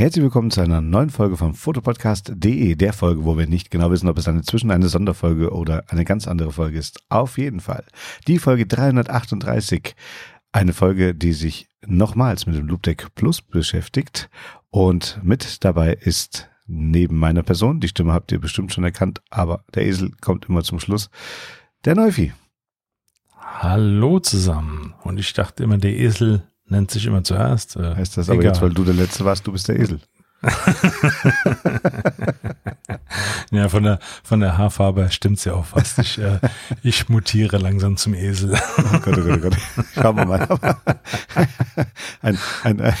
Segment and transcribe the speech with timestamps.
[0.00, 4.08] Herzlich willkommen zu einer neuen Folge von Fotopodcast.de, der Folge, wo wir nicht genau wissen,
[4.08, 7.02] ob es eine Zwischen eine Sonderfolge oder eine ganz andere Folge ist.
[7.10, 7.84] Auf jeden Fall.
[8.26, 9.94] Die Folge 338.
[10.52, 14.30] Eine Folge, die sich nochmals mit dem Loopdeck Plus beschäftigt.
[14.70, 19.64] Und mit dabei ist neben meiner Person, die Stimme habt ihr bestimmt schon erkannt, aber
[19.74, 21.10] der Esel kommt immer zum Schluss,
[21.84, 22.32] der Neufi.
[23.36, 24.94] Hallo zusammen.
[25.02, 27.76] Und ich dachte immer, der Esel nennt sich immer zuerst.
[27.76, 30.00] Äh, heißt das aber jetzt, weil du der Letzte warst, du bist der Esel.
[33.50, 35.98] ja, von der, von der Haarfarbe stimmt's ja auch fast.
[35.98, 36.40] Ich, äh,
[36.82, 38.54] ich mutiere langsam zum Esel.
[38.78, 39.56] oh Gott, oh Gott, oh Gott.
[39.94, 40.48] Schauen wir mal.
[42.22, 42.94] ein, ein, ein,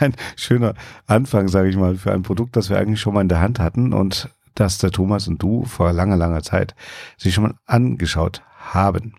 [0.00, 0.74] ein schöner
[1.06, 3.58] Anfang, sage ich mal, für ein Produkt, das wir eigentlich schon mal in der Hand
[3.58, 6.74] hatten und das der Thomas und du vor langer, langer Zeit
[7.18, 9.14] sich schon mal angeschaut haben.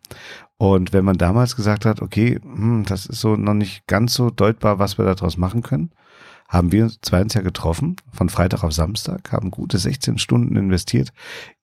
[0.62, 4.30] Und wenn man damals gesagt hat, okay, hm, das ist so noch nicht ganz so
[4.30, 5.90] deutbar, was wir daraus machen können,
[6.48, 11.14] haben wir uns zwei ja getroffen, von Freitag auf Samstag, haben gute 16 Stunden investiert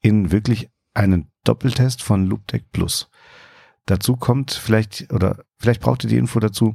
[0.01, 3.09] in wirklich einen Doppeltest von Loopdeck Plus.
[3.87, 6.75] Dazu kommt vielleicht, oder vielleicht braucht ihr die Info dazu,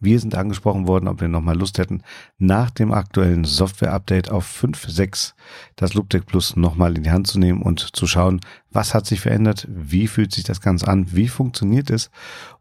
[0.00, 2.02] wir sind angesprochen worden, ob wir nochmal Lust hätten,
[2.38, 5.34] nach dem aktuellen Software-Update auf 5.6
[5.76, 8.40] das Loopdeck Plus nochmal in die Hand zu nehmen und zu schauen,
[8.70, 12.10] was hat sich verändert, wie fühlt sich das Ganze an, wie funktioniert es.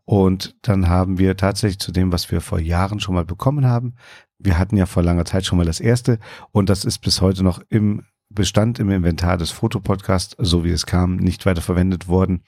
[0.06, 3.96] Und dann haben wir tatsächlich zu dem, was wir vor Jahren schon mal bekommen haben.
[4.40, 6.20] Wir hatten ja vor langer Zeit schon mal das erste
[6.52, 10.86] und das ist bis heute noch im Bestand im Inventar des Fotopodcasts, so wie es
[10.86, 12.44] kam, nicht weiter verwendet worden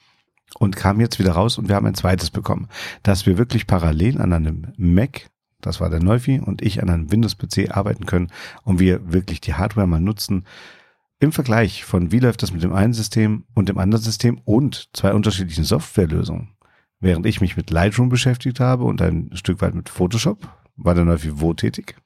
[0.58, 2.68] und kam jetzt wieder raus und wir haben ein zweites bekommen,
[3.02, 7.12] dass wir wirklich parallel an einem Mac, das war der Neufi, und ich an einem
[7.12, 8.30] Windows-PC arbeiten können
[8.62, 10.44] und wir wirklich die Hardware mal nutzen.
[11.18, 14.88] Im Vergleich von wie läuft das mit dem einen System und dem anderen System und
[14.94, 16.48] zwei unterschiedlichen Softwarelösungen.
[16.98, 21.04] Während ich mich mit Lightroom beschäftigt habe und ein Stück weit mit Photoshop, war der
[21.04, 21.96] Neufi wo tätig?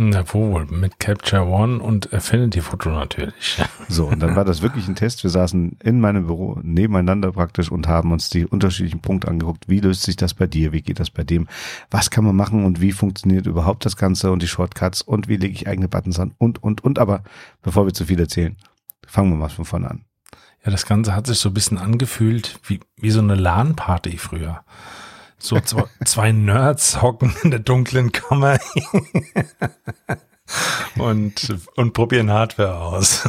[0.00, 3.60] Na wohl, mit Capture One und Affinity Photo natürlich.
[3.90, 5.24] So, und dann war das wirklich ein Test.
[5.24, 9.66] Wir saßen in meinem Büro nebeneinander praktisch und haben uns die unterschiedlichen Punkte angeguckt.
[9.66, 10.72] Wie löst sich das bei dir?
[10.72, 11.48] Wie geht das bei dem?
[11.90, 15.36] Was kann man machen und wie funktioniert überhaupt das Ganze und die Shortcuts und wie
[15.36, 16.98] lege ich eigene Buttons an und, und, und.
[16.98, 17.24] Aber
[17.62, 18.56] bevor wir zu viel erzählen,
[19.06, 20.04] fangen wir mal von vorne an.
[20.64, 24.62] Ja, das Ganze hat sich so ein bisschen angefühlt wie, wie so eine LAN-Party früher.
[25.38, 28.58] So zwei, zwei Nerds hocken in der dunklen Kammer
[30.98, 33.28] und, und probieren Hardware aus.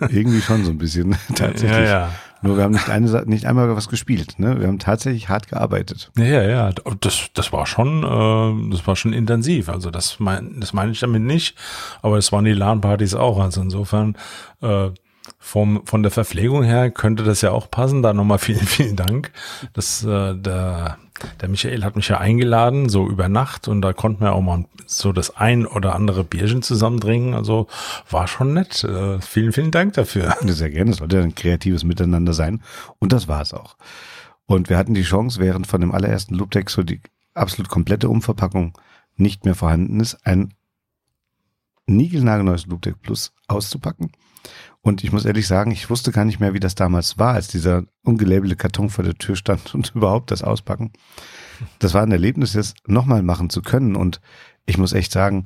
[0.00, 1.70] Irgendwie schon so ein bisschen, tatsächlich.
[1.70, 2.10] Ja, ja.
[2.42, 4.60] Nur wir haben nicht, eine, nicht einmal was gespielt, ne?
[4.60, 6.10] Wir haben tatsächlich hart gearbeitet.
[6.16, 6.70] Ja, ja, ja.
[7.00, 9.68] Das, das war schon, äh, das war schon intensiv.
[9.68, 11.56] Also das mein, das meine ich damit nicht.
[12.02, 13.38] Aber es waren die LAN-Partys auch.
[13.38, 14.16] Also insofern,
[14.60, 14.90] äh,
[15.38, 18.02] vom, von der Verpflegung her könnte das ja auch passen.
[18.02, 19.30] Da nochmal vielen, vielen Dank.
[19.72, 20.98] Das, äh, der,
[21.40, 24.64] der Michael hat mich ja eingeladen, so über Nacht, und da konnten wir auch mal
[24.86, 27.66] so das ein oder andere Bierchen zusammen Also
[28.10, 28.84] war schon nett.
[28.84, 30.36] Äh, vielen, vielen Dank dafür.
[30.42, 30.90] Sehr gerne.
[30.90, 32.62] Es sollte ein kreatives Miteinander sein.
[32.98, 33.76] Und das war es auch.
[34.46, 37.00] Und wir hatten die Chance, während von dem allerersten Loopdeck so die
[37.34, 38.76] absolut komplette Umverpackung
[39.16, 40.54] nicht mehr vorhanden ist, ein
[41.96, 44.12] niegelnagelneues Loopdeck Plus auszupacken
[44.82, 47.46] und ich muss ehrlich sagen, ich wusste gar nicht mehr, wie das damals war, als
[47.46, 50.92] dieser ungelabelte Karton vor der Tür stand und überhaupt das Auspacken.
[51.78, 53.94] Das war ein Erlebnis, das nochmal machen zu können.
[53.94, 54.20] Und
[54.66, 55.44] ich muss echt sagen,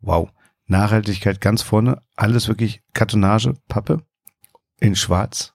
[0.00, 0.30] wow,
[0.66, 4.02] Nachhaltigkeit ganz vorne, alles wirklich Kartonage, Pappe
[4.80, 5.52] in Schwarz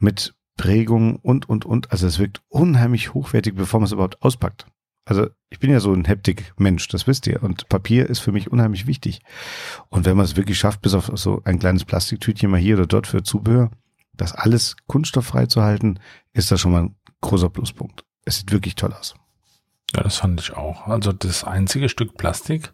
[0.00, 1.92] mit Prägung und, und, und.
[1.92, 4.66] Also es wirkt unheimlich hochwertig, bevor man es überhaupt auspackt.
[5.06, 7.42] Also ich bin ja so ein Heptik-Mensch, das wisst ihr.
[7.42, 9.20] Und Papier ist für mich unheimlich wichtig.
[9.88, 12.86] Und wenn man es wirklich schafft, bis auf so ein kleines Plastiktütchen mal hier oder
[12.86, 13.70] dort für Zubehör,
[14.14, 16.00] das alles kunststofffrei zu halten,
[16.32, 18.04] ist das schon mal ein großer Pluspunkt.
[18.24, 19.14] Es sieht wirklich toll aus.
[19.94, 20.88] Ja, das fand ich auch.
[20.88, 22.72] Also das einzige Stück Plastik,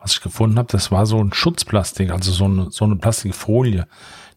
[0.00, 3.86] was ich gefunden habe, das war so ein Schutzplastik, also so eine, so eine Plastikfolie,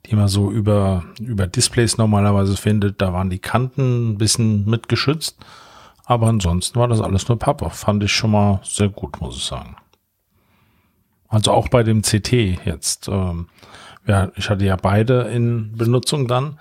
[0.05, 3.01] die man so über, über Displays normalerweise findet.
[3.01, 5.37] Da waren die Kanten ein bisschen mit geschützt
[6.11, 7.69] aber ansonsten war das alles nur Pappe.
[7.69, 9.77] Fand ich schon mal sehr gut, muss ich sagen.
[11.29, 12.33] Also auch bei dem CT
[12.65, 13.07] jetzt.
[13.07, 13.47] Ähm,
[14.05, 16.59] ja, ich hatte ja beide in Benutzung dann,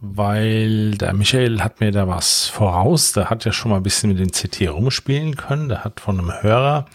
[0.00, 3.12] weil der Michael hat mir da was voraus.
[3.12, 5.68] Der hat ja schon mal ein bisschen mit dem CT rumspielen können.
[5.68, 6.86] Der hat von einem Hörer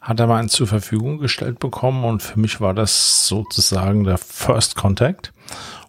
[0.00, 4.18] hat er mal einen zur Verfügung gestellt bekommen und für mich war das sozusagen der
[4.18, 5.32] First Contact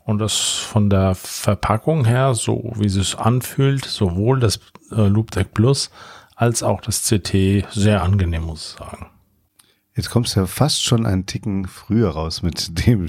[0.05, 4.59] und das von der Verpackung her, so wie es sich anfühlt, sowohl das
[4.91, 5.89] äh, Loopdeck Plus
[6.35, 9.07] als auch das CT sehr angenehm, muss ich sagen.
[9.99, 13.07] Jetzt kommst du ja fast schon einen Ticken früher raus mit dem,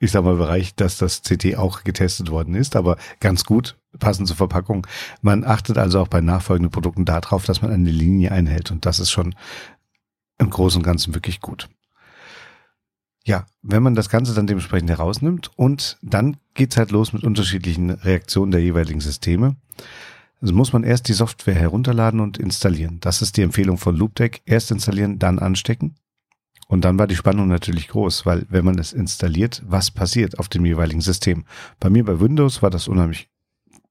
[0.00, 4.26] ich sag mal, Bereich, dass das CT auch getestet worden ist, aber ganz gut, passend
[4.26, 4.84] zur Verpackung.
[5.22, 8.98] Man achtet also auch bei nachfolgenden Produkten darauf, dass man eine Linie einhält und das
[8.98, 9.36] ist schon
[10.38, 11.68] im Großen und Ganzen wirklich gut.
[13.24, 17.90] Ja, wenn man das Ganze dann dementsprechend herausnimmt und dann geht's halt los mit unterschiedlichen
[17.90, 19.54] Reaktionen der jeweiligen Systeme.
[20.44, 22.98] Also muss man erst die Software herunterladen und installieren.
[23.00, 24.42] Das ist die Empfehlung von Loopdeck.
[24.44, 25.96] Erst installieren, dann anstecken.
[26.68, 30.50] Und dann war die Spannung natürlich groß, weil wenn man es installiert, was passiert auf
[30.50, 31.46] dem jeweiligen System?
[31.80, 33.30] Bei mir bei Windows war das unheimlich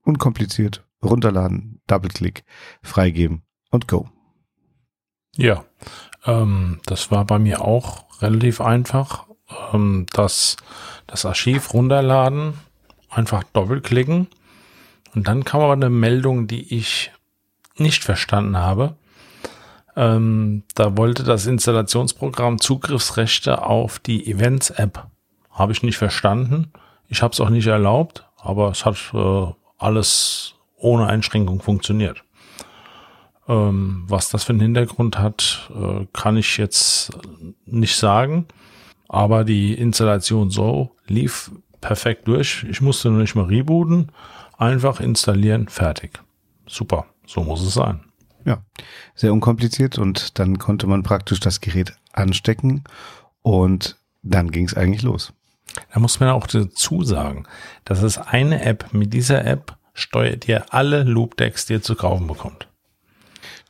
[0.03, 0.85] unkompliziert.
[1.03, 2.43] Runterladen, Doppelklick,
[2.83, 3.41] freigeben
[3.71, 4.07] und go.
[5.35, 5.65] Ja,
[6.23, 9.25] ähm, das war bei mir auch relativ einfach.
[9.73, 10.57] Ähm, das,
[11.07, 12.53] das Archiv runterladen,
[13.09, 14.27] einfach doppelklicken
[15.15, 17.11] und dann kam aber eine Meldung, die ich
[17.75, 18.95] nicht verstanden habe.
[19.95, 25.07] Ähm, da wollte das Installationsprogramm Zugriffsrechte auf die Events-App.
[25.51, 26.71] Habe ich nicht verstanden.
[27.07, 29.45] Ich habe es auch nicht erlaubt, aber es hat äh,
[29.77, 32.23] alles ohne Einschränkung funktioniert.
[33.47, 37.11] Ähm, was das für einen Hintergrund hat, äh, kann ich jetzt
[37.65, 38.47] nicht sagen.
[39.09, 41.51] Aber die Installation so lief
[41.81, 42.65] perfekt durch.
[42.69, 44.11] Ich musste nur nicht mal rebooten.
[44.57, 46.19] Einfach installieren, fertig.
[46.67, 48.01] Super, so muss es sein.
[48.45, 48.61] Ja,
[49.15, 52.83] sehr unkompliziert und dann konnte man praktisch das Gerät anstecken
[53.41, 55.33] und dann ging es eigentlich los.
[55.93, 57.45] Da muss man auch dazu sagen,
[57.85, 58.93] das ist eine App.
[58.93, 62.67] Mit dieser App steuert ihr alle Loopdecks, die ihr zu kaufen bekommt.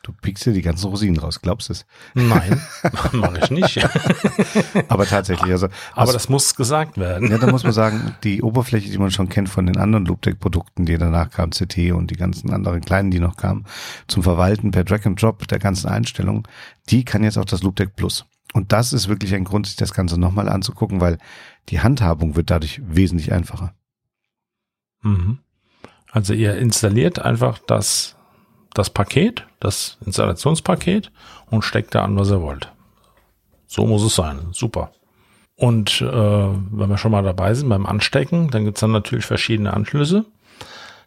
[0.03, 1.85] Du pickst dir die ganzen Rosinen raus, glaubst du es?
[2.13, 2.61] Nein,
[3.13, 3.79] mache ich nicht.
[4.89, 5.69] Aber tatsächlich, also.
[5.93, 7.31] Aber das muss gesagt werden.
[7.31, 10.85] Ja, da muss man sagen, die Oberfläche, die man schon kennt von den anderen Loopdeck-Produkten,
[10.85, 13.65] die danach kamen, CT und die ganzen anderen kleinen, die noch kamen,
[14.07, 16.43] zum Verwalten per Drag and Drop der ganzen Einstellungen,
[16.89, 18.25] die kann jetzt auch das Loopdeck Plus.
[18.51, 21.17] Und das ist wirklich ein Grund, sich das Ganze nochmal anzugucken, weil
[21.69, 23.73] die Handhabung wird dadurch wesentlich einfacher.
[25.01, 25.39] Mhm.
[26.11, 28.17] Also ihr installiert einfach das
[28.73, 31.11] das Paket, das Installationspaket
[31.49, 32.71] und steckt da an, was ihr wollt.
[33.67, 34.49] So muss es sein.
[34.51, 34.91] Super.
[35.55, 39.25] Und äh, wenn wir schon mal dabei sind beim Anstecken, dann gibt es dann natürlich
[39.25, 40.25] verschiedene Anschlüsse.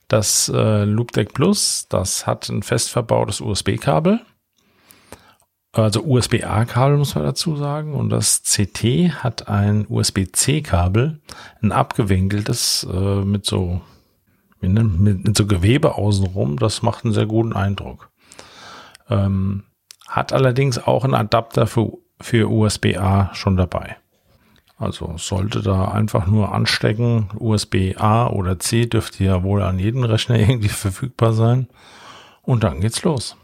[0.09, 4.21] Das äh, Loopdeck Plus, das hat ein fest verbautes USB-Kabel.
[5.73, 7.95] Also USB-A-Kabel muss man dazu sagen.
[7.95, 11.21] Und das CT hat ein USB-C-Kabel,
[11.61, 13.81] ein abgewinkeltes äh, mit so
[14.61, 16.59] mit, mit so Gewebe außenrum.
[16.59, 18.11] Das macht einen sehr guten Eindruck.
[19.09, 19.65] Ähm,
[20.09, 23.97] hat allerdings auch einen Adapter für, für USB-A schon dabei.
[24.79, 27.31] Also sollte da einfach nur anstecken.
[27.39, 31.69] USB-A oder C dürfte ja wohl an jedem Rechner irgendwie verfügbar sein.
[32.43, 33.37] Und dann geht's los.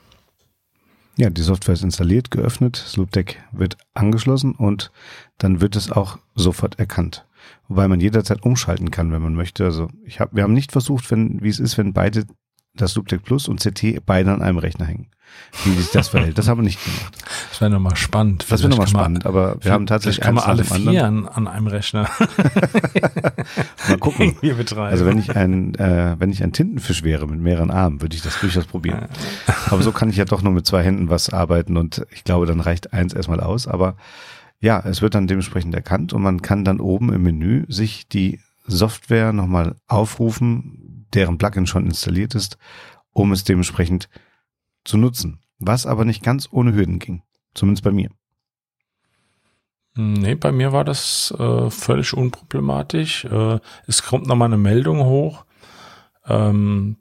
[1.16, 4.90] Ja, die Software ist installiert, geöffnet, Sloop Deck wird angeschlossen und
[5.36, 7.26] dann wird es auch sofort erkannt
[7.72, 9.64] wobei man jederzeit umschalten kann, wenn man möchte.
[9.64, 12.26] Also ich hab, wir haben nicht versucht, wenn, wie es ist, wenn beide
[12.74, 15.08] das Loopdeck Plus und CT beide an einem Rechner hängen.
[15.64, 16.36] Wie sich das verhält.
[16.36, 17.16] Das haben wir nicht gemacht.
[17.50, 18.44] Das wäre nochmal spannend.
[18.50, 21.69] Das wäre nochmal spannend, aber wir haben tatsächlich kann man alle vier an, an, einem
[21.69, 22.06] Rechner
[23.88, 24.36] mal gucken.
[24.76, 28.20] Also wenn ich ein, äh, wenn ich ein Tintenfisch wäre mit mehreren Armen, würde ich
[28.20, 29.08] das durchaus probieren.
[29.70, 32.44] aber so kann ich ja doch nur mit zwei Händen was arbeiten und ich glaube,
[32.44, 33.66] dann reicht eins erstmal aus.
[33.66, 33.96] Aber
[34.62, 38.38] ja, es wird dann dementsprechend erkannt und man kann dann oben im Menü sich die
[38.64, 42.58] Software nochmal aufrufen, deren Plugin schon installiert ist,
[43.10, 44.08] um es dementsprechend
[44.84, 45.40] zu nutzen.
[45.58, 47.22] Was aber nicht ganz ohne Hürden ging.
[47.54, 48.10] Zumindest bei mir.
[49.96, 53.24] Nee, bei mir war das äh, völlig unproblematisch.
[53.24, 55.44] Äh, es kommt nochmal eine Meldung hoch.
[56.24, 56.98] Ähm,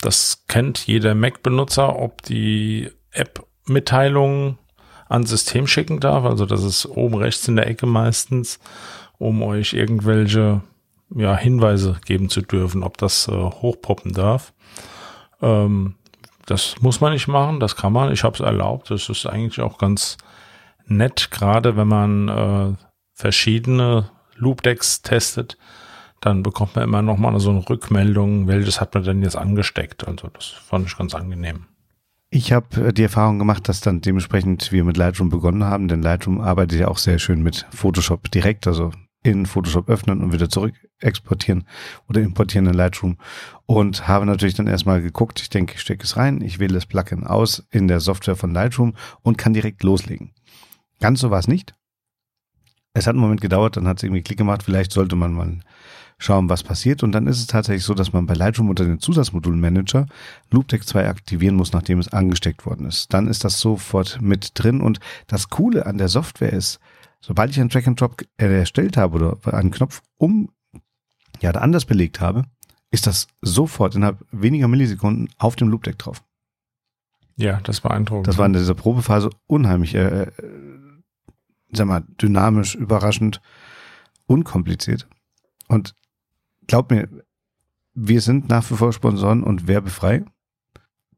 [0.00, 4.58] das kennt jeder Mac-Benutzer, ob die App-Mitteilungen
[5.08, 6.24] an System schicken darf.
[6.24, 8.58] Also das ist oben rechts in der Ecke meistens,
[9.18, 10.62] um euch irgendwelche
[11.14, 14.52] ja, Hinweise geben zu dürfen, ob das äh, hochpoppen darf.
[15.40, 15.94] Ähm,
[16.46, 18.12] das muss man nicht machen, das kann man.
[18.12, 18.90] Ich habe es erlaubt.
[18.90, 20.16] Das ist eigentlich auch ganz
[20.86, 22.74] nett, gerade wenn man äh,
[23.12, 25.58] verschiedene Loopdecks testet,
[26.20, 30.06] dann bekommt man immer noch mal so eine Rückmeldung, welches hat man denn jetzt angesteckt.
[30.06, 31.66] Also das fand ich ganz angenehm.
[32.30, 36.02] Ich habe äh, die Erfahrung gemacht, dass dann dementsprechend wir mit Lightroom begonnen haben, denn
[36.02, 38.90] Lightroom arbeitet ja auch sehr schön mit Photoshop direkt, also
[39.22, 41.64] in Photoshop öffnen und wieder zurück exportieren
[42.08, 43.16] oder importieren in Lightroom
[43.66, 46.86] und habe natürlich dann erstmal geguckt, ich denke, ich stecke es rein, ich wähle das
[46.86, 50.34] Plugin aus in der Software von Lightroom und kann direkt loslegen.
[51.00, 51.74] Ganz so war es nicht.
[52.94, 55.58] Es hat einen Moment gedauert, dann hat es irgendwie Klick gemacht, vielleicht sollte man mal
[56.18, 57.02] schauen, was passiert.
[57.02, 60.06] Und dann ist es tatsächlich so, dass man bei Lightroom unter den Zusatzmodulmanager
[60.50, 63.14] Loopdeck 2 aktivieren muss, nachdem es angesteckt worden ist.
[63.14, 64.80] Dann ist das sofort mit drin.
[64.80, 66.80] Und das Coole an der Software ist,
[67.20, 70.50] sobald ich einen Track and Drop erstellt habe oder einen Knopf um,
[71.40, 72.44] ja, anders belegt habe,
[72.90, 76.22] ist das sofort innerhalb weniger Millisekunden auf dem Loopdeck drauf.
[77.36, 78.26] Ja, das beeindruckend.
[78.26, 80.32] Das war in dieser Probephase unheimlich, äh, äh,
[81.70, 83.40] sag mal, dynamisch, überraschend,
[84.26, 85.06] unkompliziert.
[85.68, 85.94] Und
[86.68, 87.08] glaub mir,
[87.94, 90.24] wir sind nach wie vor Sponsoren und werbefrei.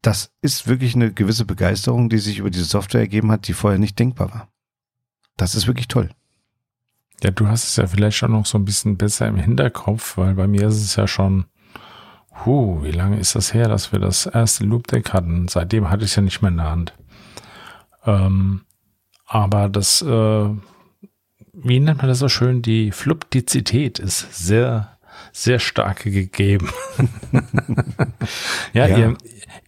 [0.01, 3.79] Das ist wirklich eine gewisse Begeisterung, die sich über diese Software ergeben hat, die vorher
[3.79, 4.49] nicht denkbar war.
[5.37, 6.09] Das ist wirklich toll.
[7.23, 10.35] Ja, du hast es ja vielleicht schon noch so ein bisschen besser im Hinterkopf, weil
[10.35, 11.45] bei mir ist es ja schon,
[12.47, 15.49] huh, wie lange ist das her, dass wir das erste Loop Deck hatten?
[15.49, 16.95] Seitdem hatte ich es ja nicht mehr in der Hand.
[18.07, 18.63] Ähm,
[19.27, 20.49] aber das, äh,
[21.53, 22.63] wie nennt man das so schön?
[22.63, 24.97] Die Fluidizität ist sehr,
[25.33, 26.69] sehr stark gegeben.
[28.73, 29.17] ja, ja, Ihr,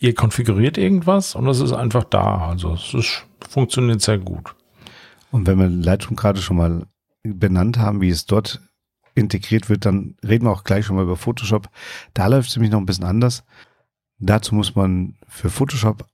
[0.01, 2.49] ihr konfiguriert irgendwas und es ist einfach da.
[2.49, 4.55] Also es ist, funktioniert sehr gut.
[5.31, 6.87] Und wenn wir Lightroom gerade schon mal
[7.23, 8.61] benannt haben, wie es dort
[9.15, 11.69] integriert wird, dann reden wir auch gleich schon mal über Photoshop.
[12.15, 13.45] Da läuft es nämlich noch ein bisschen anders.
[14.19, 16.07] Dazu muss man für Photoshop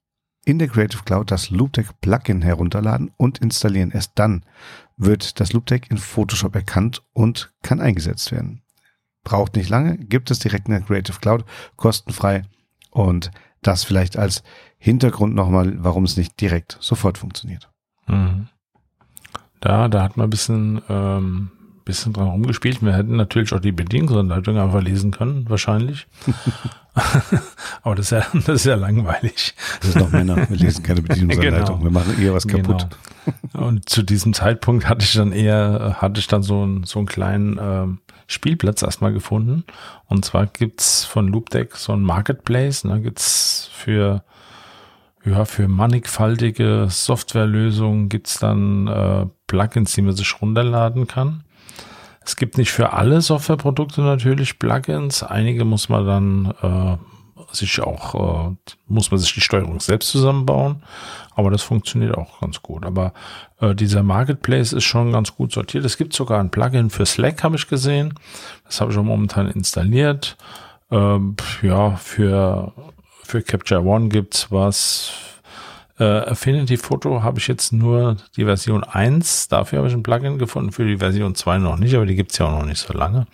[0.44, 3.90] in der Creative Cloud das LoopDeck Plugin herunterladen und installieren.
[3.90, 4.44] Erst dann
[4.96, 8.62] wird das LoopDeck in Photoshop erkannt und kann eingesetzt werden.
[9.28, 11.44] Braucht nicht lange, gibt es direkt in der Creative Cloud,
[11.76, 12.44] kostenfrei
[12.90, 13.30] und
[13.60, 14.42] das vielleicht als
[14.78, 17.68] Hintergrund nochmal, warum es nicht direkt sofort funktioniert.
[18.06, 18.48] Mhm.
[19.60, 21.50] Da, da hat man ein bisschen, ähm,
[21.88, 22.82] bisschen dran rumgespielt.
[22.82, 26.06] Wir hätten natürlich auch die Bedienungsanleitung einfach lesen können, wahrscheinlich.
[27.82, 29.54] Aber das ist, ja, das ist ja langweilig.
[29.80, 30.36] Das ist noch Männer.
[30.50, 31.78] Wir lesen keine Bedienungsanleitung.
[31.78, 31.84] Genau.
[31.84, 32.88] Wir machen eher was kaputt.
[33.52, 33.66] Genau.
[33.66, 37.08] Und zu diesem Zeitpunkt hatte ich dann eher, hatte ich dann so, ein, so einen
[37.08, 39.64] kleinen ähm, Spielplatz erstmal gefunden.
[40.06, 42.82] Und zwar gibt's von Loopdeck so ein Marketplace.
[42.82, 44.22] Da gibt's für
[45.24, 51.44] ja, für mannigfaltige Softwarelösungen gibt's dann äh, Plugins, die man sich runterladen kann.
[52.28, 55.22] Es gibt nicht für alle Softwareprodukte natürlich Plugins.
[55.22, 58.54] Einige muss man dann äh, sich auch, äh,
[58.86, 60.82] muss man sich die Steuerung selbst zusammenbauen.
[61.34, 62.84] Aber das funktioniert auch ganz gut.
[62.84, 63.14] Aber
[63.62, 65.86] äh, dieser Marketplace ist schon ganz gut sortiert.
[65.86, 68.12] Es gibt sogar ein Plugin für Slack, habe ich gesehen.
[68.66, 70.36] Das habe ich auch momentan installiert.
[70.90, 72.74] Ähm, ja, für
[73.22, 75.12] für Capture One gibt's was.
[75.98, 79.48] Äh, Affinity Photo habe ich jetzt nur die Version 1.
[79.48, 82.38] Dafür habe ich ein Plugin gefunden, für die Version 2 noch nicht, aber die gibt's
[82.38, 83.26] ja auch noch nicht so lange.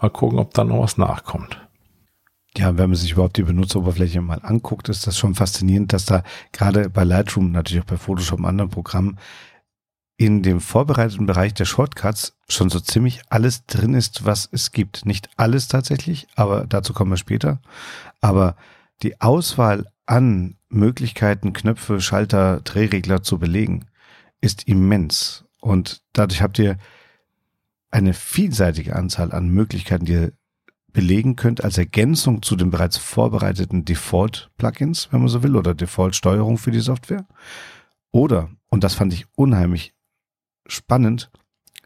[0.00, 1.60] Mal gucken, ob da noch was nachkommt.
[2.56, 6.22] Ja, wenn man sich überhaupt die Benutzeroberfläche mal anguckt, ist das schon faszinierend, dass da
[6.52, 9.18] gerade bei Lightroom, natürlich auch bei Photoshop und anderen Programmen,
[10.16, 15.06] in dem vorbereiteten Bereich der Shortcuts schon so ziemlich alles drin ist, was es gibt.
[15.06, 17.60] Nicht alles tatsächlich, aber dazu kommen wir später.
[18.20, 18.56] Aber
[19.02, 23.86] die Auswahl an Möglichkeiten, Knöpfe, Schalter, Drehregler zu belegen,
[24.40, 25.44] ist immens.
[25.60, 26.78] Und dadurch habt ihr
[27.90, 30.32] eine vielseitige Anzahl an Möglichkeiten, die ihr
[30.92, 36.56] belegen könnt als Ergänzung zu den bereits vorbereiteten Default-Plugins, wenn man so will, oder Default-Steuerung
[36.56, 37.26] für die Software.
[38.10, 39.94] Oder, und das fand ich unheimlich
[40.66, 41.30] spannend,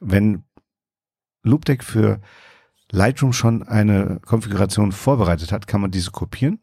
[0.01, 0.45] wenn
[1.43, 2.21] Loopdeck für
[2.93, 6.61] Lightroom schon eine Konfiguration vorbereitet hat, kann man diese kopieren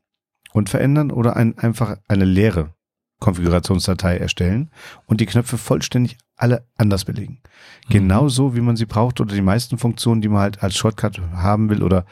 [0.54, 2.74] und verändern oder ein, einfach eine leere
[3.20, 4.72] Konfigurationsdatei erstellen
[5.06, 7.42] und die Knöpfe vollständig alle anders belegen.
[7.88, 7.94] Mhm.
[7.94, 11.70] Genauso wie man sie braucht oder die meisten Funktionen, die man halt als Shortcut haben
[11.70, 12.06] will oder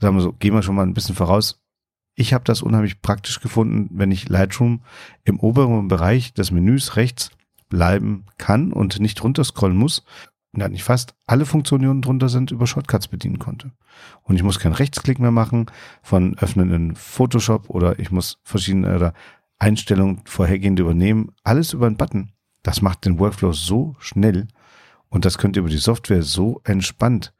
[0.00, 1.60] sagen wir so, gehen wir schon mal ein bisschen voraus.
[2.14, 4.82] Ich habe das unheimlich praktisch gefunden, wenn ich Lightroom
[5.24, 7.30] im oberen Bereich des Menüs rechts
[7.68, 10.04] bleiben kann und nicht runterscrollen muss,
[10.56, 13.72] ja nicht fast, alle Funktionen, drunter sind, über Shortcuts bedienen konnte.
[14.22, 15.66] Und ich muss keinen Rechtsklick mehr machen
[16.02, 19.12] von öffnen in Photoshop oder ich muss verschiedene oder
[19.58, 21.32] Einstellungen vorhergehend übernehmen.
[21.42, 22.32] Alles über einen Button.
[22.62, 24.48] Das macht den Workflow so schnell
[25.08, 27.34] und das könnt ihr über die Software so entspannt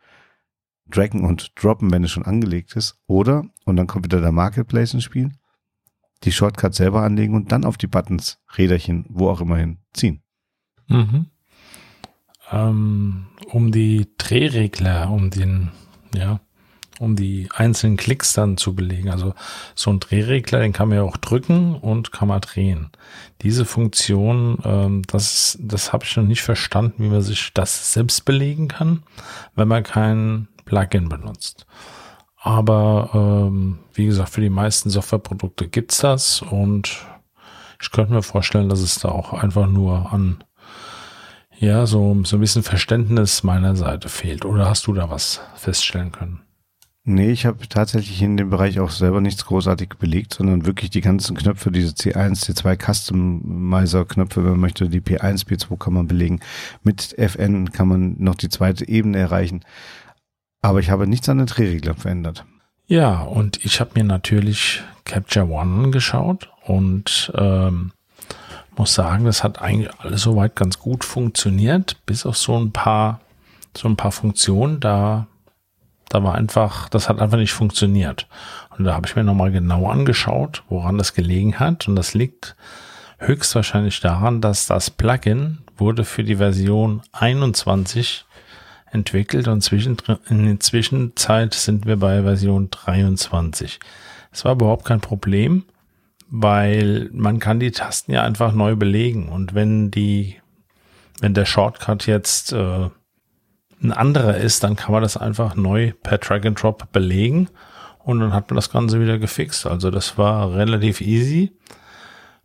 [0.90, 2.98] draggen und droppen, wenn es schon angelegt ist.
[3.06, 5.32] Oder, und dann kommt wieder der Marketplace ins Spiel,
[6.24, 10.22] die Shortcuts selber anlegen und dann auf die Buttons, Räderchen, wo auch immer hin ziehen.
[10.86, 11.26] Mhm
[12.52, 15.70] ähm, um die Drehregler, um den,
[16.14, 16.40] ja,
[16.98, 19.10] um die einzelnen Klicks dann zu belegen.
[19.10, 19.34] Also
[19.74, 22.90] so ein Drehregler, den kann man ja auch drücken und kann man drehen.
[23.42, 28.24] Diese Funktion, ähm, das, das habe ich noch nicht verstanden, wie man sich das selbst
[28.24, 29.02] belegen kann,
[29.54, 31.66] wenn man kein Plugin benutzt.
[32.40, 37.04] Aber ähm, wie gesagt, für die meisten Softwareprodukte gibt's das und
[37.80, 40.42] ich könnte mir vorstellen, dass es da auch einfach nur an
[41.58, 44.44] ja, so, so ein bisschen Verständnis meiner Seite fehlt.
[44.44, 46.40] Oder hast du da was feststellen können?
[47.10, 51.00] Nee, ich habe tatsächlich in dem Bereich auch selber nichts großartig belegt, sondern wirklich die
[51.00, 56.40] ganzen Knöpfe, diese C1, C2 Customizer-Knöpfe, wenn man möchte, die P1, P2 kann man belegen.
[56.82, 59.64] Mit FN kann man noch die zweite Ebene erreichen.
[60.60, 62.44] Aber ich habe nichts an den Drehreglern verändert.
[62.86, 67.92] Ja, und ich habe mir natürlich Capture One angeschaut und ähm,
[68.78, 73.20] muss sagen, das hat eigentlich alles soweit ganz gut funktioniert, bis auf so ein paar,
[73.76, 75.26] so ein paar Funktionen, da,
[76.08, 78.26] da war einfach, das hat einfach nicht funktioniert.
[78.76, 81.88] Und da habe ich mir nochmal genau angeschaut, woran das gelegen hat.
[81.88, 82.54] Und das liegt
[83.18, 88.24] höchstwahrscheinlich daran, dass das Plugin wurde für die Version 21
[88.90, 89.70] entwickelt und
[90.28, 93.78] in der Zwischenzeit sind wir bei Version 23.
[94.32, 95.64] Es war überhaupt kein Problem,
[96.30, 100.36] weil man kann die Tasten ja einfach neu belegen und wenn die,
[101.20, 102.90] wenn der Shortcut jetzt äh,
[103.82, 107.48] ein anderer ist, dann kann man das einfach neu per Drag and Drop belegen
[107.98, 109.66] und dann hat man das Ganze wieder gefixt.
[109.66, 111.52] Also das war relativ easy.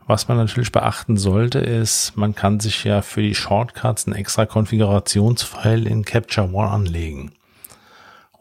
[0.05, 4.45] Was man natürlich beachten sollte, ist, man kann sich ja für die Shortcuts einen extra
[4.45, 7.31] Konfigurationsfile in Capture One anlegen.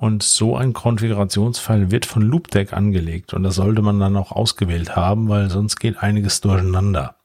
[0.02, 4.96] Und so ein Konfigurationsfile wird von Loopdeck angelegt und das sollte man dann auch ausgewählt
[4.96, 7.14] haben, weil sonst geht einiges durcheinander.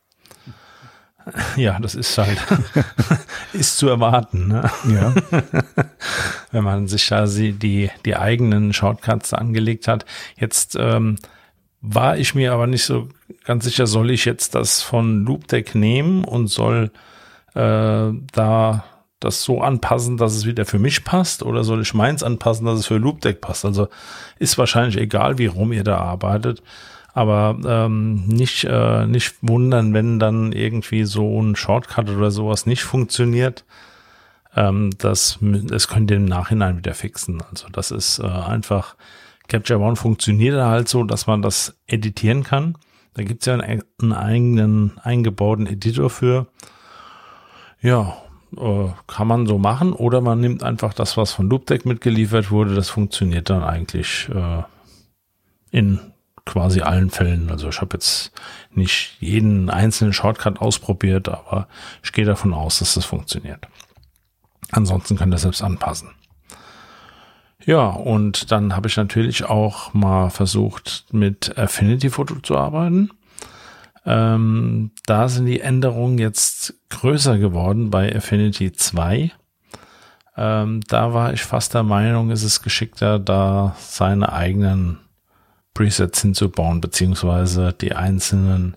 [1.57, 2.38] Ja, das ist halt,
[3.53, 4.48] ist zu erwarten.
[4.48, 4.69] Ne?
[4.88, 5.13] Ja.
[6.51, 10.05] Wenn man sich da die, die eigenen Shortcuts angelegt hat.
[10.38, 11.17] Jetzt ähm,
[11.81, 13.10] war ich mir aber nicht so
[13.43, 16.91] ganz sicher, soll ich jetzt das von Loopdeck nehmen und soll
[17.55, 18.84] äh, da
[19.19, 22.79] das so anpassen, dass es wieder für mich passt oder soll ich meins anpassen, dass
[22.79, 23.65] es für Loopdeck passt?
[23.65, 23.88] Also
[24.39, 26.62] ist wahrscheinlich egal, wie rum ihr da arbeitet.
[27.13, 32.83] Aber ähm, nicht, äh, nicht wundern, wenn dann irgendwie so ein Shortcut oder sowas nicht
[32.83, 33.65] funktioniert.
[34.55, 37.41] Ähm, das, das könnt ihr im Nachhinein wieder fixen.
[37.50, 38.95] Also das ist äh, einfach
[39.47, 42.77] Capture One funktioniert halt so, dass man das editieren kann.
[43.13, 46.47] Da gibt's ja einen, einen, eigenen eingebauten Editor für.
[47.81, 48.17] Ja,
[48.56, 49.94] äh, kann man so machen.
[49.94, 52.75] Oder man nimmt einfach das, was von Loopdeck mitgeliefert wurde.
[52.75, 54.63] Das funktioniert dann eigentlich äh,
[55.72, 56.00] in
[56.46, 57.50] quasi allen Fällen.
[57.50, 58.31] Also ich habe jetzt
[58.72, 61.68] nicht jeden einzelnen Shortcut ausprobiert, aber
[62.03, 63.68] ich gehe davon aus, dass das funktioniert.
[64.72, 66.10] Ansonsten könnt ihr selbst anpassen.
[67.66, 73.10] Ja, und dann habe ich natürlich auch mal versucht, mit Affinity Photo zu arbeiten.
[74.05, 79.31] Ähm, da sind die Änderungen jetzt größer geworden bei Affinity 2.
[80.37, 85.00] Ähm, da war ich fast der Meinung, ist es geschickter, da seine eigenen
[85.73, 88.75] Presets hinzubauen, beziehungsweise die einzelnen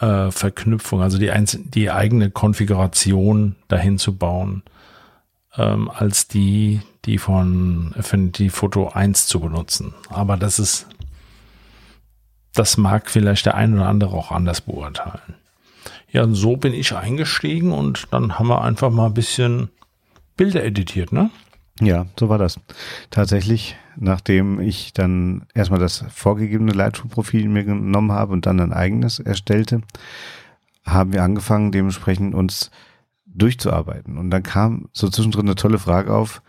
[0.00, 4.62] äh, Verknüpfungen, also die, einzelne, die eigene Konfiguration dahin zu bauen,
[5.56, 9.94] ähm, als die, die von Affinity Photo 1 zu benutzen.
[10.08, 10.86] Aber das ist,
[12.54, 15.34] das mag vielleicht der ein oder andere auch anders beurteilen.
[16.12, 19.70] Ja, und so bin ich eingestiegen und dann haben wir einfach mal ein bisschen
[20.36, 21.30] Bilder editiert, ne?
[21.80, 22.60] Ja, so war das.
[23.10, 29.20] Tatsächlich, nachdem ich dann erstmal das vorgegebene Lightroom-Profil mir genommen habe und dann ein eigenes
[29.20, 29.80] erstellte,
[30.84, 32.70] haben wir angefangen, dementsprechend uns
[33.24, 34.18] durchzuarbeiten.
[34.18, 36.42] Und dann kam so zwischendrin eine tolle Frage auf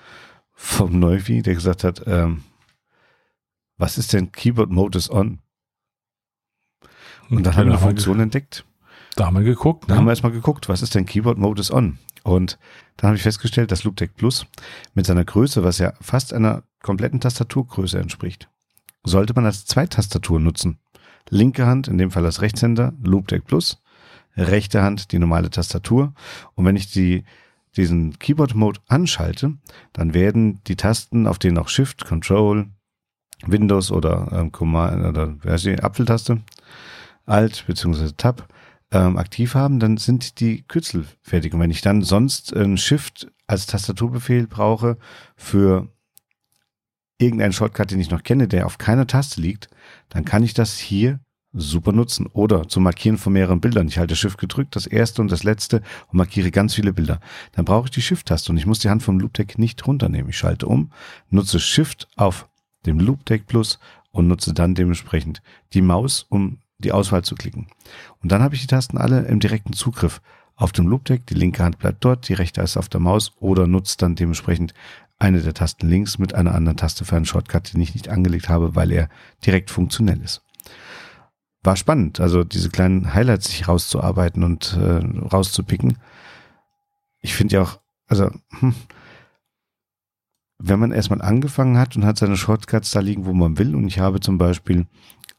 [0.52, 2.44] vom Neuvi, der gesagt hat, ähm,
[3.78, 5.40] was ist denn Keyboard Mode is on?
[7.30, 8.66] Und dann haben wir eine Funktion entdeckt.
[9.16, 9.84] Da haben wir geguckt.
[9.84, 9.88] Ne?
[9.90, 12.00] Da haben wir erstmal geguckt, was ist denn Keyboard Mode is on?
[12.24, 12.58] Und
[12.98, 14.46] dann habe ich festgestellt, dass Loopdeck Plus
[14.94, 18.50] mit seiner Größe, was ja fast einer kompletten Tastaturgröße entspricht,
[19.04, 20.80] sollte man als Zweitastatur nutzen.
[21.30, 23.82] Linke Hand, in dem Fall als Rechtshänder, Loopdeck Plus,
[24.36, 26.14] rechte Hand die normale Tastatur.
[26.56, 27.24] Und wenn ich die,
[27.76, 29.54] diesen Keyboard-Mode anschalte,
[29.94, 32.68] dann werden die Tasten, auf denen auch Shift, Control,
[33.46, 36.42] Windows oder ähm, Command oder wer ist die Apfeltaste,
[37.26, 38.48] Alt beziehungsweise Tab
[38.94, 41.54] ähm, aktiv haben, dann sind die Kürzel fertig.
[41.54, 44.98] Und wenn ich dann sonst ein Shift als Tastaturbefehl brauche
[45.36, 45.90] für
[47.18, 49.70] irgendeinen Shortcut, den ich noch kenne, der auf keiner Taste liegt,
[50.10, 51.20] dann kann ich das hier
[51.54, 52.28] super nutzen.
[52.28, 53.88] Oder zum Markieren von mehreren Bildern.
[53.88, 57.20] Ich halte Shift gedrückt, das erste und das letzte und markiere ganz viele Bilder.
[57.54, 60.30] Dann brauche ich die Shift-Taste und ich muss die Hand vom Loopdeck nicht runternehmen.
[60.30, 60.92] Ich schalte um,
[61.30, 62.48] nutze Shift auf
[62.86, 63.80] dem Loopdeck Plus
[64.12, 65.42] und nutze dann dementsprechend
[65.74, 67.68] die Maus, um die Auswahl zu klicken.
[68.22, 70.22] Und dann habe ich die Tasten alle im direkten Zugriff
[70.56, 71.26] auf dem Loopdeck.
[71.28, 74.74] Die linke Hand bleibt dort, die rechte ist auf der Maus oder nutzt dann dementsprechend
[75.20, 78.50] eine der Tasten links mit einer anderen Taste für einen Shortcut, den ich nicht angelegt
[78.50, 79.10] habe, weil er
[79.46, 80.42] direkt funktionell ist
[81.64, 85.98] war spannend, also diese kleinen Highlights sich rauszuarbeiten und äh, rauszupicken.
[87.22, 88.76] Ich finde ja auch, also hm,
[90.60, 93.88] wenn man erstmal angefangen hat und hat seine Shortcuts da liegen, wo man will, und
[93.88, 94.86] ich habe zum Beispiel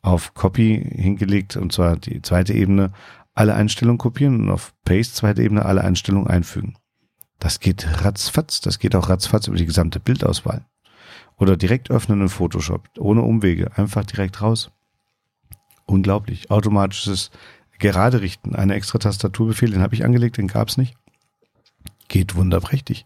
[0.05, 2.93] auf Copy hingelegt, und zwar die zweite Ebene,
[3.33, 6.75] alle Einstellungen kopieren und auf Paste, zweite Ebene, alle Einstellungen einfügen.
[7.39, 10.67] Das geht ratzfatz, das geht auch ratzfatz über die gesamte Bildauswahl.
[11.37, 14.71] Oder direkt öffnen in Photoshop, ohne Umwege, einfach direkt raus.
[15.87, 16.51] Unglaublich.
[16.51, 17.31] Automatisches
[17.79, 20.95] Gerade richten, eine extra Tastaturbefehl, den habe ich angelegt, den gab's nicht.
[22.09, 23.05] Geht wunderprächtig.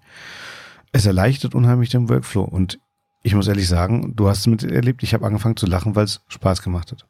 [0.92, 2.78] Es erleichtert unheimlich den Workflow und
[3.22, 6.04] ich muss ehrlich sagen, du hast es mit erlebt, ich habe angefangen zu lachen, weil
[6.04, 7.06] es Spaß gemacht hat.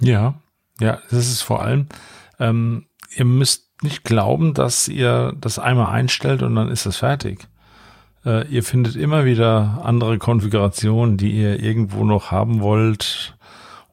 [0.00, 0.34] Ja,
[0.80, 1.86] ja, das ist vor allem,
[2.38, 7.46] ähm, ihr müsst nicht glauben, dass ihr das einmal einstellt und dann ist es fertig.
[8.24, 13.36] Äh, ihr findet immer wieder andere Konfigurationen, die ihr irgendwo noch haben wollt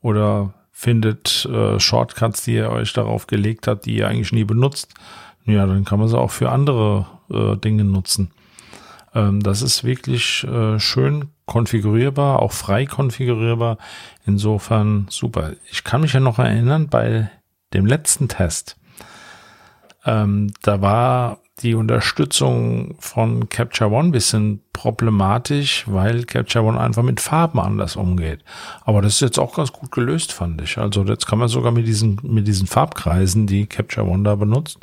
[0.01, 4.93] oder findet äh, Shortcuts, die ihr euch darauf gelegt habt, die ihr eigentlich nie benutzt.
[5.45, 8.31] Ja, dann kann man sie auch für andere äh, Dinge nutzen.
[9.13, 13.77] Ähm, das ist wirklich äh, schön konfigurierbar, auch frei konfigurierbar.
[14.25, 15.53] Insofern super.
[15.71, 17.29] Ich kann mich ja noch erinnern, bei
[17.73, 18.77] dem letzten Test,
[20.05, 27.19] ähm, da war die Unterstützung von Capture One bisschen problematisch, weil Capture One einfach mit
[27.19, 28.43] Farben anders umgeht.
[28.85, 30.77] Aber das ist jetzt auch ganz gut gelöst, fand ich.
[30.77, 34.79] Also jetzt kann man sogar mit diesen, mit diesen Farbkreisen, die Capture One da benutzt,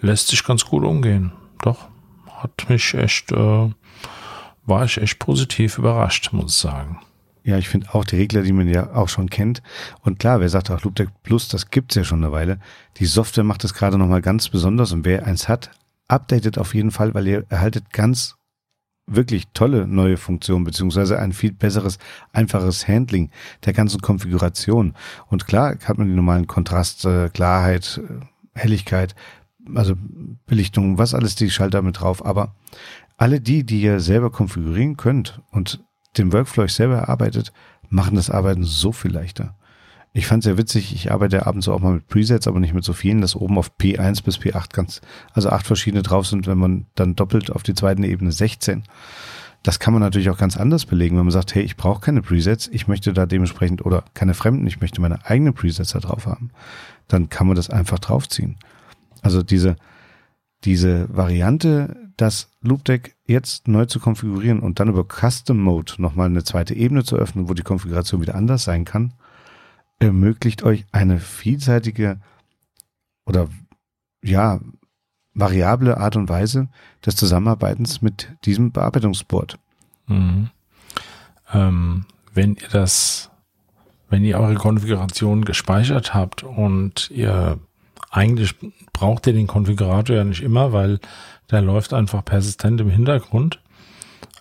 [0.00, 1.32] lässt sich ganz gut umgehen.
[1.62, 1.88] Doch,
[2.44, 3.70] hat mich echt, äh,
[4.66, 7.00] war ich echt positiv überrascht, muss ich sagen.
[7.42, 9.62] Ja, ich finde auch die Regler, die man ja auch schon kennt.
[10.00, 12.58] Und klar, wer sagt auch Loopdeck Plus, das gibt's ja schon eine Weile.
[12.96, 15.70] Die Software macht das gerade nochmal ganz besonders und wer eins hat,
[16.08, 18.36] updatet auf jeden Fall, weil ihr erhaltet ganz
[19.06, 21.98] wirklich tolle neue Funktionen, beziehungsweise ein viel besseres,
[22.32, 23.30] einfaches Handling
[23.66, 24.94] der ganzen Konfiguration.
[25.26, 28.24] Und klar hat man die normalen Kontrast, äh, Klarheit, äh,
[28.58, 29.14] Helligkeit,
[29.74, 29.94] also
[30.46, 32.24] Belichtung, was alles die Schalter mit drauf.
[32.24, 32.54] Aber
[33.16, 35.82] alle die, die ihr selber konfigurieren könnt und
[36.18, 37.52] den Workflow euch selber erarbeitet,
[37.88, 39.56] machen das Arbeiten so viel leichter.
[40.16, 42.92] Ich fand sehr witzig, ich arbeite abends auch mal mit Presets, aber nicht mit so
[42.92, 45.00] vielen, dass oben auf P1 bis P8 ganz,
[45.32, 48.84] also acht verschiedene drauf sind, wenn man dann doppelt auf die zweiten Ebene 16.
[49.64, 52.22] Das kann man natürlich auch ganz anders belegen, wenn man sagt, hey, ich brauche keine
[52.22, 56.26] Presets, ich möchte da dementsprechend oder keine Fremden, ich möchte meine eigenen Presets da drauf
[56.26, 56.50] haben.
[57.08, 58.56] Dann kann man das einfach draufziehen.
[59.24, 59.76] Also diese,
[60.64, 66.44] diese Variante, das Loopdeck jetzt neu zu konfigurieren und dann über Custom Mode nochmal eine
[66.44, 69.14] zweite Ebene zu öffnen, wo die Konfiguration wieder anders sein kann,
[69.98, 72.20] ermöglicht euch eine vielseitige
[73.24, 73.48] oder
[74.22, 74.60] ja,
[75.32, 76.68] variable Art und Weise
[77.04, 79.58] des Zusammenarbeitens mit diesem Bearbeitungsboard.
[80.06, 80.50] Mhm.
[81.52, 83.30] Ähm, wenn ihr das,
[84.10, 87.58] wenn ihr eure Konfiguration gespeichert habt und ihr
[88.14, 88.54] eigentlich
[88.92, 91.00] braucht ihr den Konfigurator ja nicht immer, weil
[91.50, 93.60] der läuft einfach persistent im Hintergrund.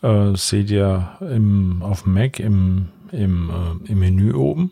[0.02, 4.72] Äh, seht ihr im, auf dem Mac im, im, äh, im Menü oben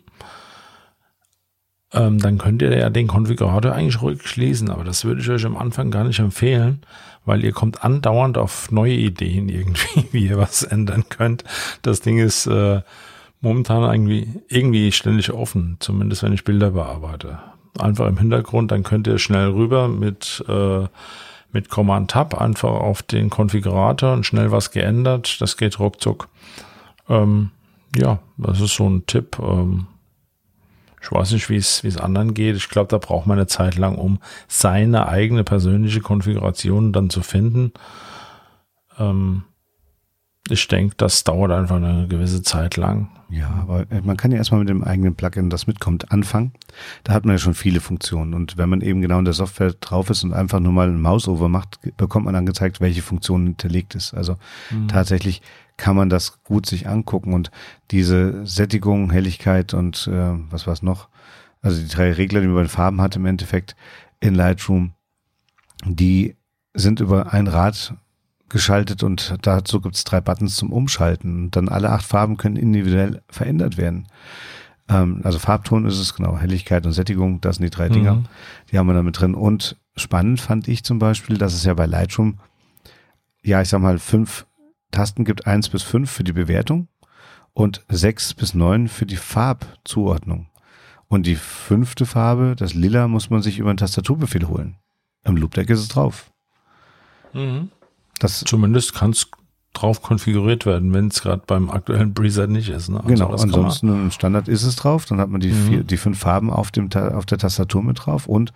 [1.94, 4.70] ähm, dann könnt ihr ja den Konfigurator eigentlich ruhig schließen.
[4.70, 6.82] Aber das würde ich euch am Anfang gar nicht empfehlen,
[7.24, 11.44] weil ihr kommt andauernd auf neue Ideen irgendwie, wie ihr was ändern könnt.
[11.82, 12.80] Das Ding ist äh,
[13.40, 17.38] momentan irgendwie, irgendwie ständig offen, zumindest wenn ich Bilder bearbeite.
[17.78, 20.86] Einfach im Hintergrund, dann könnt ihr schnell rüber mit, äh,
[21.52, 25.40] mit Command Tab einfach auf den Konfigurator und schnell was geändert.
[25.40, 26.28] Das geht ruckzuck.
[27.08, 27.50] Ähm,
[27.96, 29.38] ja, das ist so ein Tipp.
[29.40, 29.86] Ähm,
[31.02, 32.56] ich weiß nicht, wie es, wie es anderen geht.
[32.56, 37.22] Ich glaube, da braucht man eine Zeit lang, um seine eigene persönliche Konfiguration dann zu
[37.22, 37.72] finden.
[38.98, 39.44] Ähm,
[40.48, 43.10] ich denke, das dauert einfach eine gewisse Zeit lang.
[43.28, 46.52] Ja, aber äh, man kann ja erstmal mit dem eigenen Plugin, das mitkommt, anfangen.
[47.04, 48.34] Da hat man ja schon viele Funktionen.
[48.34, 51.00] Und wenn man eben genau in der Software drauf ist und einfach nur mal ein
[51.00, 54.14] Mouseover macht, bekommt man angezeigt, welche Funktion hinterlegt ist.
[54.14, 54.36] Also
[54.70, 54.88] mhm.
[54.88, 55.42] tatsächlich
[55.76, 57.50] kann man das gut sich angucken und
[57.90, 61.08] diese Sättigung, Helligkeit und äh, was war es noch?
[61.62, 63.76] Also die drei Regler, die man bei den Farben hat im Endeffekt
[64.20, 64.92] in Lightroom,
[65.84, 66.36] die
[66.74, 67.94] sind über ein Rad
[68.52, 71.44] geschaltet und dazu gibt es drei Buttons zum Umschalten.
[71.44, 74.06] Und dann alle acht Farben können individuell verändert werden.
[74.88, 78.16] Ähm, also Farbton ist es genau, Helligkeit und Sättigung, das sind die drei Dinger.
[78.16, 78.24] Mhm.
[78.70, 79.34] Die haben wir da mit drin.
[79.34, 82.38] Und spannend fand ich zum Beispiel, dass es ja bei Lightroom,
[83.42, 84.46] ja, ich sag mal, fünf
[84.92, 86.88] Tasten gibt eins bis fünf für die Bewertung
[87.54, 90.48] und sechs bis neun für die Farbzuordnung.
[91.08, 94.76] Und die fünfte Farbe, das Lila, muss man sich über einen Tastaturbefehl holen.
[95.24, 96.32] Im Loopdeck ist es drauf.
[97.32, 97.70] Mhm.
[98.22, 99.28] Das Zumindest kann es
[99.72, 102.88] drauf konfiguriert werden, wenn es gerade beim aktuellen Preset nicht ist.
[102.88, 102.98] Ne?
[102.98, 105.66] Also genau, ansonsten im Standard ist es drauf, dann hat man die, mhm.
[105.66, 108.52] vier, die fünf Farben auf, dem, auf der Tastatur mit drauf und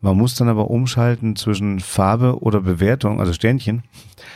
[0.00, 3.84] man muss dann aber umschalten zwischen Farbe oder Bewertung, also Sternchen.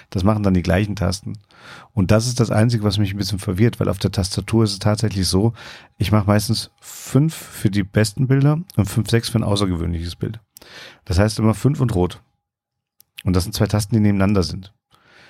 [0.09, 1.35] Das machen dann die gleichen Tasten.
[1.93, 4.73] Und das ist das Einzige, was mich ein bisschen verwirrt, weil auf der Tastatur ist
[4.73, 5.53] es tatsächlich so,
[5.99, 10.41] ich mache meistens fünf für die besten Bilder und fünf, sechs für ein außergewöhnliches Bild.
[11.05, 12.23] Das heißt immer fünf und rot.
[13.25, 14.73] Und das sind zwei Tasten, die nebeneinander sind.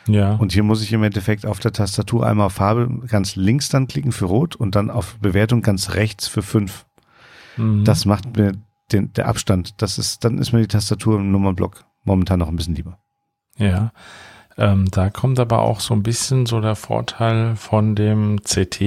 [0.07, 0.35] Ja.
[0.35, 3.87] Und hier muss ich im Endeffekt auf der Tastatur einmal auf Farbe ganz links dann
[3.87, 6.87] klicken für Rot und dann auf Bewertung ganz rechts für 5.
[7.57, 7.85] Mhm.
[7.85, 8.55] Das macht mir
[8.93, 9.81] den, der Abstand.
[9.83, 12.99] Das ist, dann ist mir die Tastatur im Nummernblock momentan noch ein bisschen lieber.
[13.57, 13.93] Ja.
[14.57, 18.81] Ähm, da kommt aber auch so ein bisschen so der Vorteil von dem CT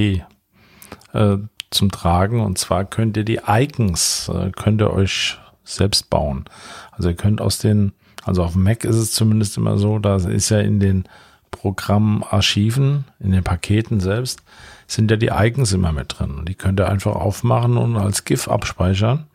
[1.13, 1.37] äh,
[1.71, 2.41] zum Tragen.
[2.41, 6.45] Und zwar könnt ihr die Icons, äh, könnt ihr euch selbst bauen.
[6.91, 7.93] Also ihr könnt aus den,
[8.25, 11.05] also auf Mac ist es zumindest immer so, da ist ja in den
[11.51, 14.41] Programmarchiven, in den Paketen selbst,
[14.87, 16.31] sind ja die Icons immer mit drin.
[16.31, 19.25] Und die könnt ihr einfach aufmachen und als GIF abspeichern.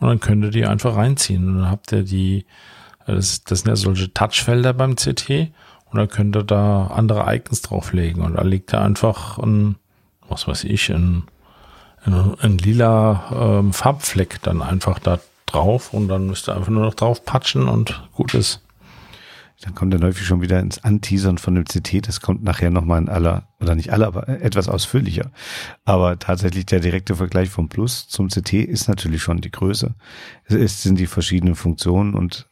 [0.00, 1.48] Und dann könnt ihr die einfach reinziehen.
[1.48, 2.44] Und dann habt ihr die,
[3.06, 5.52] das, das sind ja solche Touchfelder beim CT.
[5.90, 8.22] Und dann könnt ihr da andere Icons drauflegen.
[8.22, 9.76] Und da liegt da einfach ein,
[10.28, 11.24] was weiß ich, ein,
[12.04, 15.92] ein, ein lila ähm, Farbfleck dann einfach da drauf.
[15.92, 18.62] Und dann müsst ihr einfach nur noch drauf patschen und gut ist.
[19.62, 22.06] Dann kommt der Neufi schon wieder ins Anteasern von dem CT.
[22.06, 25.30] Das kommt nachher nochmal in aller, oder nicht aller, aber etwas ausführlicher.
[25.84, 29.94] Aber tatsächlich der direkte Vergleich vom Plus zum CT ist natürlich schon die Größe.
[30.44, 32.48] Es sind die verschiedenen Funktionen und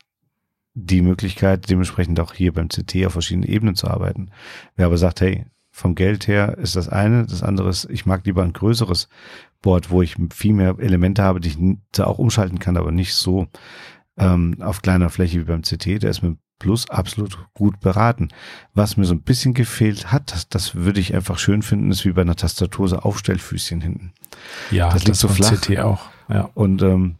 [0.72, 4.30] die Möglichkeit, dementsprechend auch hier beim CT auf verschiedenen Ebenen zu arbeiten.
[4.74, 8.24] Wer aber sagt, hey, vom Geld her ist das eine, das andere ist, ich mag
[8.24, 9.08] lieber ein größeres
[9.64, 13.48] Board, wo ich viel mehr Elemente habe, die ich auch umschalten kann, aber nicht so
[14.18, 16.02] ähm, auf kleiner Fläche wie beim CT.
[16.02, 18.28] Der ist mit Plus absolut gut beraten.
[18.74, 22.04] Was mir so ein bisschen gefehlt hat, das, das würde ich einfach schön finden, ist
[22.04, 24.12] wie bei einer Tastatur so Aufstellfüßchen hinten.
[24.70, 25.60] Ja, das liegt so flach.
[25.60, 26.02] CT auch.
[26.28, 26.50] Ja.
[26.54, 27.16] Und ähm,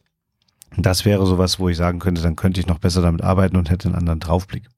[0.77, 3.71] das wäre sowas, wo ich sagen könnte, dann könnte ich noch besser damit arbeiten und
[3.71, 4.69] hätte einen anderen Draufblick.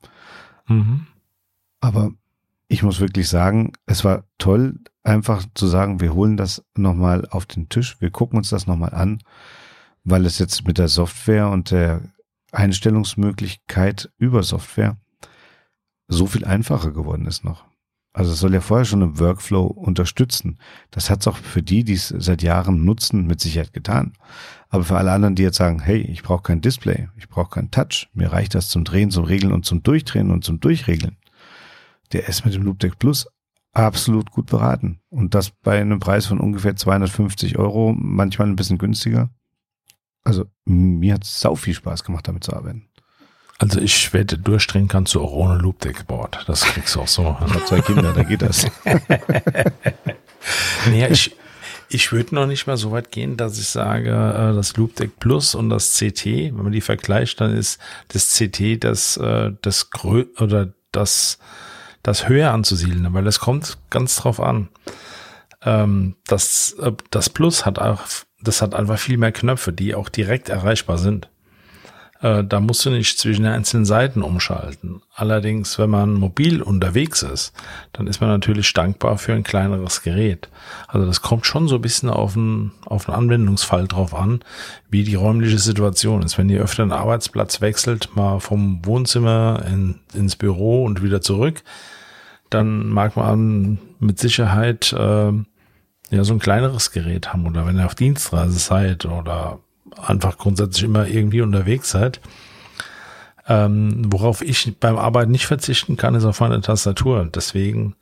[0.68, 1.06] Mhm.
[1.80, 2.12] Aber
[2.68, 7.46] ich muss wirklich sagen, es war toll, einfach zu sagen, wir holen das nochmal auf
[7.46, 9.22] den Tisch, wir gucken uns das nochmal an,
[10.04, 12.02] weil es jetzt mit der Software und der
[12.52, 14.96] Einstellungsmöglichkeit über Software
[16.08, 17.64] so viel einfacher geworden ist noch.
[18.12, 20.58] Also es soll ja vorher schon im Workflow unterstützen.
[20.90, 24.14] Das hat es auch für die, die es seit Jahren nutzen, mit Sicherheit getan.
[24.70, 27.70] Aber für alle anderen, die jetzt sagen, hey, ich brauche kein Display, ich brauche kein
[27.70, 31.18] Touch, mir reicht das zum Drehen, zum Regeln und zum Durchdrehen und zum Durchregeln,
[32.12, 33.26] der ist mit dem Loopdeck Plus
[33.72, 35.00] absolut gut beraten.
[35.10, 39.28] Und das bei einem Preis von ungefähr 250 Euro, manchmal ein bisschen günstiger.
[40.24, 42.88] Also mir hat es sau viel Spaß gemacht, damit zu arbeiten.
[43.58, 46.44] Also ich wette, durchdrehen kannst du auch ohne Loopdeck-Board.
[46.46, 47.36] Das kriegst du auch so.
[47.46, 48.66] Ich habe zwei Kinder, da geht das.
[50.86, 51.34] naja, ich,
[51.88, 55.54] ich würde noch nicht mal so weit gehen, dass ich sage, äh, das Loopdeck Plus
[55.54, 60.26] und das CT, wenn man die vergleicht, dann ist das CT das, äh, das grö
[60.38, 61.38] oder das, das
[62.28, 64.68] höher anzusiedeln, weil das kommt ganz drauf an.
[65.62, 68.02] Ähm, das, äh, das Plus hat auch,
[68.40, 71.28] das hat einfach viel mehr Knöpfe, die auch direkt erreichbar sind.
[72.20, 75.02] Äh, da musst du nicht zwischen den einzelnen Seiten umschalten.
[75.14, 77.52] Allerdings, wenn man mobil unterwegs ist,
[77.92, 80.48] dann ist man natürlich dankbar für ein kleineres Gerät.
[80.88, 84.40] Also das kommt schon so ein bisschen auf einen, auf einen Anwendungsfall drauf an,
[84.88, 86.38] wie die räumliche Situation ist.
[86.38, 91.62] Wenn ihr öfter einen Arbeitsplatz wechselt, mal vom Wohnzimmer in, ins Büro und wieder zurück,
[92.50, 95.32] dann mag man mit Sicherheit äh,
[96.10, 97.46] ja so ein kleineres Gerät haben.
[97.46, 99.58] Oder wenn ihr auf Dienstreise seid oder
[99.96, 102.20] einfach grundsätzlich immer irgendwie unterwegs seid.
[103.48, 107.28] Ähm, worauf ich beim Arbeiten nicht verzichten kann, ist auf meine Tastatur.
[107.32, 107.94] Deswegen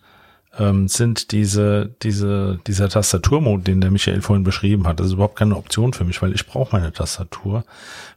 [0.59, 5.37] ähm, sind diese, diese, dieser Tastaturmod, den der Michael vorhin beschrieben hat, das ist überhaupt
[5.37, 7.64] keine Option für mich, weil ich brauche meine Tastatur,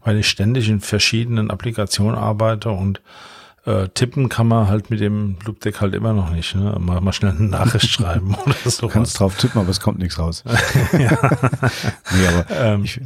[0.03, 3.01] weil ich ständig in verschiedenen Applikationen arbeite und
[3.67, 6.55] äh, tippen kann man halt mit dem Loopdeck halt immer noch nicht.
[6.55, 6.75] Ne?
[6.79, 8.87] Mal, mal schnell eine Nachricht schreiben oder so.
[8.87, 10.43] Du kannst drauf tippen, aber es kommt nichts raus.
[10.93, 11.17] ja.
[12.15, 13.01] nee, aber Ähm, ich,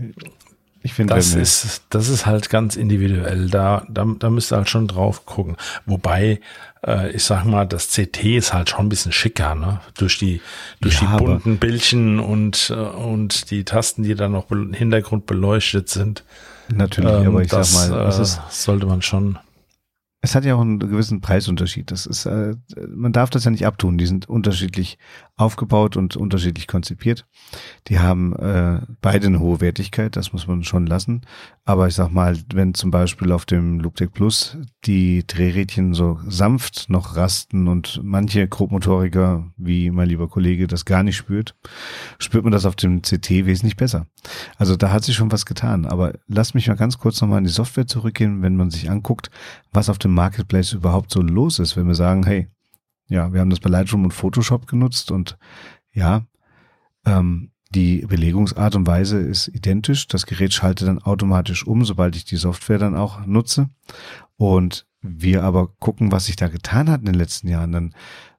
[0.83, 3.49] ich finde, Das ist, das ist halt ganz individuell.
[3.49, 5.57] Da, da, da müsst ihr halt schon drauf gucken.
[5.85, 6.41] Wobei,
[6.85, 9.79] äh, ich sag mal, das CT ist halt schon ein bisschen schicker, ne?
[9.97, 10.41] Durch die,
[10.79, 15.25] durch Ja, die bunten Bildchen und, äh, und die Tasten, die dann noch im Hintergrund
[15.25, 16.23] beleuchtet sind.
[16.69, 19.37] natürlich, Ähm, aber ich das sag mal, es äh, ist sollte man schon.
[20.23, 21.89] Es hat ja auch einen gewissen Preisunterschied.
[21.89, 22.55] Das ist, äh,
[22.87, 23.97] man darf das ja nicht abtun.
[23.97, 24.99] Die sind unterschiedlich
[25.41, 27.25] aufgebaut und unterschiedlich konzipiert.
[27.87, 31.21] Die haben äh, beide eine hohe Wertigkeit, das muss man schon lassen.
[31.65, 36.89] Aber ich sag mal, wenn zum Beispiel auf dem Loopdeck Plus die Drehrädchen so sanft
[36.89, 41.55] noch rasten und manche Grobmotoriker, wie mein lieber Kollege, das gar nicht spürt,
[42.19, 44.07] spürt man das auf dem CT wesentlich besser.
[44.57, 45.85] Also da hat sich schon was getan.
[45.85, 49.29] Aber lass mich mal ganz kurz nochmal in die Software zurückgehen, wenn man sich anguckt,
[49.71, 52.47] was auf dem Marketplace überhaupt so los ist, wenn wir sagen, hey,
[53.11, 55.37] ja, wir haben das bei Lightroom und Photoshop genutzt und
[55.93, 56.25] ja,
[57.05, 60.07] ähm, die Belegungsart und Weise ist identisch.
[60.07, 63.69] Das Gerät schaltet dann automatisch um, sobald ich die Software dann auch nutze.
[64.37, 67.95] Und wir aber gucken, was sich da getan hat in den letzten Jahren, dann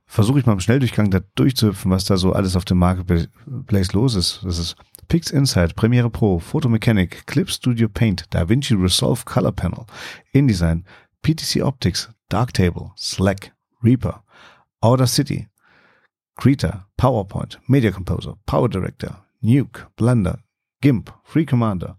[0.06, 4.14] versuche ich mal im Schnelldurchgang da durchzuhüpfen, was da so alles auf dem Marketplace los
[4.14, 4.40] ist.
[4.42, 4.76] Das ist
[5.08, 9.84] Pix Insight, Premiere Pro, Photomechanic, Clip Studio Paint, DaVinci Resolve Color Panel,
[10.32, 10.84] InDesign,
[11.22, 14.22] PTC Optics, Darktable, Slack, Reaper,
[14.82, 15.48] Outer City,
[16.36, 20.38] Krita, PowerPoint, Media Composer, Power Director, Nuke, Blender,
[20.80, 21.96] GIMP, Free Commander,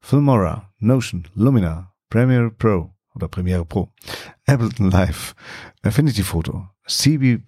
[0.00, 3.92] Filmora, Notion, Lumina, Premiere Pro oder Premiere Pro,
[4.48, 5.34] Ableton Live,
[5.84, 7.42] Affinity Photo, CB,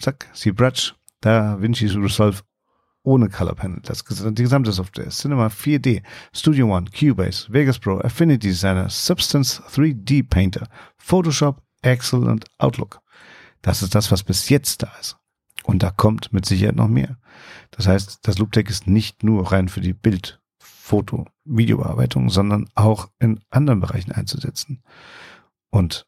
[0.00, 2.42] zack, CBrush, Da Vinci Resolve
[3.04, 8.48] ohne Color Panel, das, die gesamte Software, Cinema 4D, Studio One, Cubase, Vegas Pro, Affinity
[8.48, 10.66] Designer, Substance 3D Painter,
[10.98, 13.00] Photoshop, Excel und Outlook.
[13.62, 15.16] Das ist das, was bis jetzt da ist.
[15.64, 17.18] Und da kommt mit Sicherheit noch mehr.
[17.72, 23.10] Das heißt, das Looptech ist nicht nur rein für die Bild, Foto, Videobearbeitung, sondern auch
[23.18, 24.82] in anderen Bereichen einzusetzen.
[25.70, 26.06] Und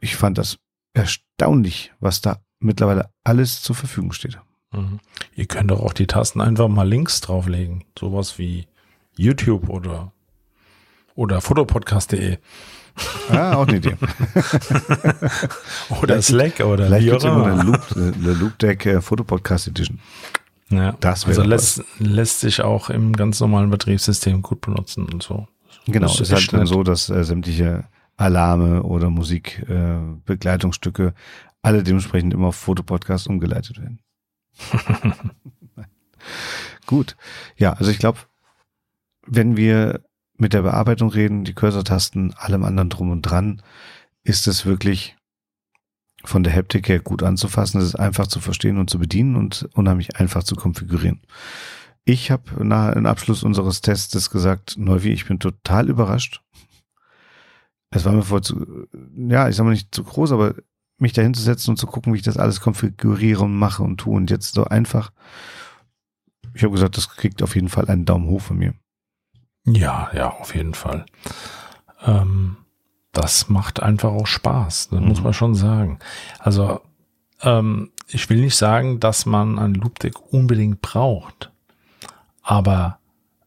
[0.00, 0.58] ich fand das
[0.92, 4.38] erstaunlich, was da mittlerweile alles zur Verfügung steht.
[4.72, 5.00] Mhm.
[5.34, 7.84] Ihr könnt doch auch die Tasten einfach mal links drauflegen.
[7.98, 8.66] Sowas wie
[9.16, 10.12] YouTube oder,
[11.14, 12.38] oder fotopodcast.de.
[13.30, 13.96] Ah, auch eine Idee.
[16.02, 19.98] oder Slack oder Vielleicht gibt es immer eine Loop, Loop Deck äh, Fotopodcast Edition.
[20.70, 25.48] Ja, das also lässt, lässt sich auch im ganz normalen Betriebssystem gut benutzen und so.
[25.86, 27.84] Genau, es ist halt dann so, dass äh, sämtliche
[28.16, 31.12] Alarme oder Musikbegleitungsstücke äh,
[31.62, 34.00] alle dementsprechend immer auf Fotopodcast umgeleitet werden.
[36.86, 37.16] Gut.
[37.56, 38.18] Ja, also ich glaube,
[39.26, 40.02] wenn wir
[40.36, 43.62] mit der Bearbeitung reden, die Cursor-Tasten, allem anderen drum und dran,
[44.24, 45.16] ist es wirklich
[46.24, 47.80] von der Haptik her gut anzufassen.
[47.80, 51.20] Es ist einfach zu verstehen und zu bedienen und unheimlich einfach zu konfigurieren.
[52.04, 56.42] Ich habe nach dem Abschluss unseres Tests gesagt, Neuvi, ich bin total überrascht.
[57.90, 60.54] Es war mir vor zu, ja, ich sag mal nicht zu groß, aber
[60.98, 64.16] mich da hinzusetzen und zu gucken, wie ich das alles konfiguriere und mache und tue
[64.16, 65.12] und jetzt so einfach.
[66.54, 68.74] Ich habe gesagt, das kriegt auf jeden Fall einen Daumen hoch von mir.
[69.66, 71.06] Ja, ja, auf jeden Fall.
[72.04, 72.56] Ähm,
[73.12, 75.08] das macht einfach auch Spaß, das mhm.
[75.08, 75.98] muss man schon sagen.
[76.38, 76.80] Also
[77.42, 81.50] ähm, ich will nicht sagen, dass man ein Loopdeck unbedingt braucht,
[82.42, 82.98] aber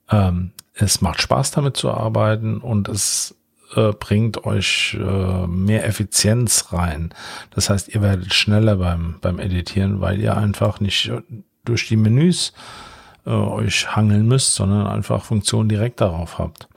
[0.09, 3.35] ähm, es macht Spaß damit zu arbeiten und es
[3.75, 7.13] äh, bringt euch äh, mehr Effizienz rein.
[7.51, 11.21] Das heißt, ihr werdet schneller beim, beim Editieren, weil ihr einfach nicht äh,
[11.65, 12.86] durch die Menüs äh,
[13.31, 16.67] euch hangeln müsst, sondern einfach Funktionen direkt darauf habt.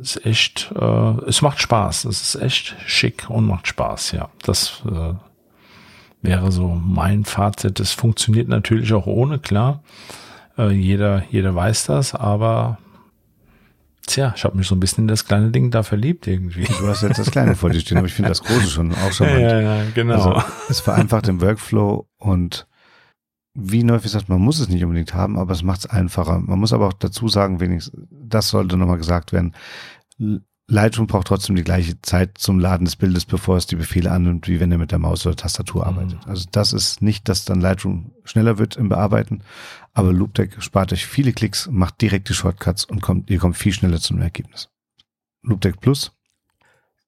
[0.00, 2.06] Es ist echt, äh, es macht Spaß.
[2.06, 4.28] Es ist echt schick und macht Spaß, ja.
[4.42, 5.14] Das äh,
[6.22, 7.78] wäre so mein Fazit.
[7.78, 9.82] Es funktioniert natürlich auch ohne, klar.
[10.58, 12.78] Äh, jeder, jeder weiß das, aber
[14.06, 16.64] Tja, ich habe mich so ein bisschen in das kleine Ding da verliebt irgendwie.
[16.64, 19.12] Du hast jetzt das kleine vor dir stehen, aber ich finde das große schon auch
[19.12, 19.28] schon.
[19.40, 20.14] Ja, ja, genau.
[20.14, 22.66] Also, es vereinfacht den Workflow und
[23.54, 26.40] wie Neufi sagt, man muss es nicht unbedingt haben, aber es macht es einfacher.
[26.40, 29.54] Man muss aber auch dazu sagen, wenigstens, das sollte nochmal gesagt werden.
[30.66, 34.48] Lightroom braucht trotzdem die gleiche Zeit zum Laden des Bildes, bevor es die Befehle annimmt,
[34.48, 35.88] wie wenn er mit der Maus oder Tastatur mhm.
[35.88, 36.26] arbeitet.
[36.26, 39.42] Also das ist nicht, dass dann Lightroom schneller wird im Bearbeiten,
[39.92, 44.00] aber LoopDeck spart euch viele Klicks, macht direkte Shortcuts und kommt, ihr kommt viel schneller
[44.00, 44.70] zum Ergebnis.
[45.42, 46.12] LoopDeck Plus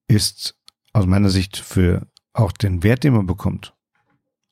[0.06, 0.54] ist
[0.92, 3.74] aus meiner Sicht für auch den Wert, den man bekommt,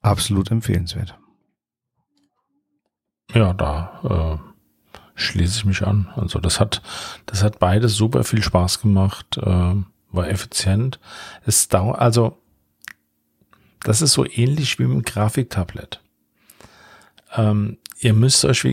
[0.01, 1.19] absolut empfehlenswert.
[3.33, 4.55] Ja, da äh,
[5.15, 6.09] schließe ich mich an.
[6.17, 6.83] Also das hat,
[7.27, 9.75] das hat beides super viel Spaß gemacht, äh,
[10.11, 11.01] war effizient.
[11.47, 12.39] Es dauert, also
[13.83, 16.01] das ist so ähnlich wie mit Grafiktablett.
[17.37, 18.65] Ähm, ihr müsst euch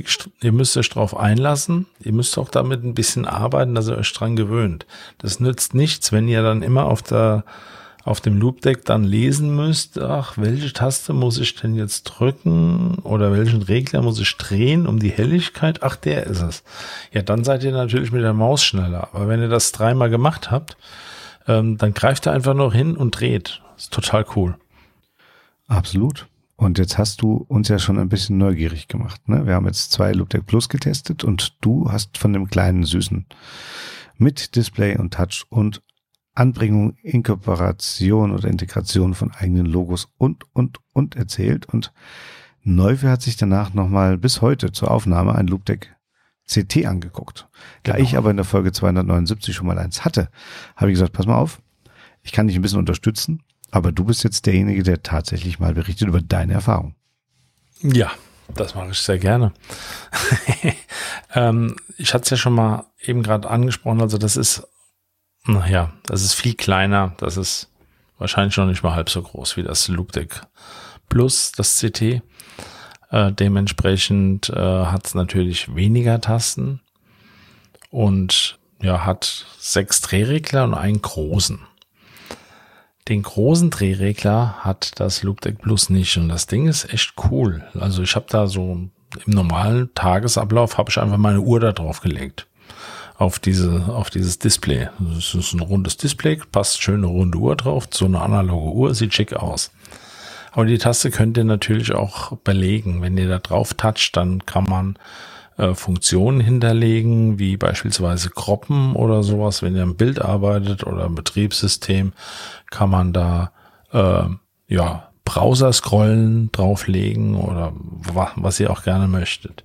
[0.42, 1.88] ihr müsst euch drauf einlassen.
[2.00, 4.86] Ihr müsst auch damit ein bisschen arbeiten, dass ihr euch dran gewöhnt.
[5.18, 7.44] Das nützt nichts, wenn ihr dann immer auf der
[8.04, 13.32] auf dem Loopdeck dann lesen müsst, ach, welche Taste muss ich denn jetzt drücken oder
[13.32, 15.84] welchen Regler muss ich drehen um die Helligkeit?
[15.84, 16.64] Ach, der ist es.
[17.12, 19.10] Ja, dann seid ihr natürlich mit der Maus schneller.
[19.14, 20.78] Aber wenn ihr das dreimal gemacht habt,
[21.48, 23.62] ähm, dann greift ihr einfach noch hin und dreht.
[23.78, 24.56] Ist total cool.
[25.68, 26.28] Absolut.
[26.56, 29.28] Und jetzt hast du uns ja schon ein bisschen neugierig gemacht.
[29.28, 29.48] Ne?
[29.48, 33.26] Wir haben jetzt zwei Loopdeck Plus getestet und du hast von dem kleinen Süßen
[34.18, 35.82] mit Display und Touch und
[36.34, 41.66] Anbringung, Inkorporation oder Integration von eigenen Logos und, und, und erzählt.
[41.66, 41.92] Und
[42.64, 45.96] Neufe hat sich danach nochmal bis heute zur Aufnahme ein Loopdeck
[46.48, 47.48] CT angeguckt.
[47.84, 48.04] Da genau.
[48.04, 50.30] ich aber in der Folge 279 schon mal eins hatte,
[50.76, 51.62] habe ich gesagt, pass mal auf,
[52.24, 56.08] ich kann dich ein bisschen unterstützen, aber du bist jetzt derjenige, der tatsächlich mal berichtet
[56.08, 56.96] über deine Erfahrung.
[57.82, 58.12] Ja,
[58.54, 59.54] das mache ich sehr gerne.
[61.34, 64.68] ähm, ich hatte es ja schon mal eben gerade angesprochen, also das ist
[65.46, 67.14] naja, das ist viel kleiner.
[67.18, 67.70] Das ist
[68.18, 70.42] wahrscheinlich noch nicht mal halb so groß wie das Loop Deck
[71.10, 72.22] Plus, das CT.
[73.12, 76.80] Äh, dementsprechend äh, hat es natürlich weniger Tasten
[77.90, 81.60] und ja, hat sechs Drehregler und einen großen.
[83.08, 87.64] Den großen Drehregler hat das Loop Deck Plus nicht und das Ding ist echt cool.
[87.78, 88.92] Also ich habe da so im
[89.26, 92.48] normalen Tagesablauf habe ich einfach meine Uhr da drauf gelegt
[93.22, 94.90] auf diese, auf dieses Display.
[94.98, 99.14] Das ist ein rundes Display, passt schöne runde Uhr drauf, so eine analoge Uhr, sieht
[99.14, 99.72] schick aus.
[100.52, 103.04] Aber die Taste könnt ihr natürlich auch belegen.
[103.04, 104.98] Wenn ihr da drauf toucht, dann kann man
[105.58, 109.62] äh, Funktionen hinterlegen, wie beispielsweise Kroppen oder sowas.
[109.62, 112.14] Wenn ihr ein Bild arbeitet oder ein Betriebssystem,
[112.72, 113.52] kann man da
[113.92, 114.24] äh,
[114.68, 117.72] ja Browser scrollen drauflegen oder
[118.36, 119.64] was ihr auch gerne möchtet.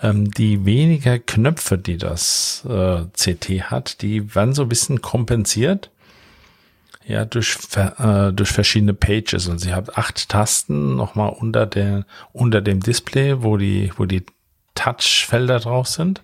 [0.00, 5.90] Ähm, die weniger Knöpfe, die das äh, CT hat, die werden so ein bisschen kompensiert
[7.08, 9.48] ja, durch, äh, durch verschiedene Pages.
[9.48, 14.24] Und sie hat acht Tasten nochmal unter der, unter dem Display, wo die, wo die
[14.74, 16.22] Touchfelder drauf sind.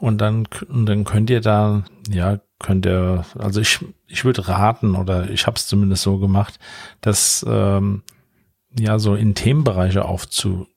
[0.00, 4.96] Und dann, und dann könnt ihr da, ja, könnt ihr, also ich, ich würde raten,
[4.96, 6.58] oder ich habe es zumindest so gemacht,
[7.02, 8.02] dass ähm,
[8.78, 10.06] ja so in Themenbereiche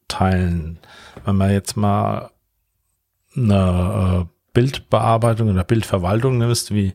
[0.06, 0.80] aufzuteilen.
[1.24, 2.32] Wenn man jetzt mal
[3.36, 6.94] eine äh, Bildbearbeitung oder Bildverwaltung nimmst, wie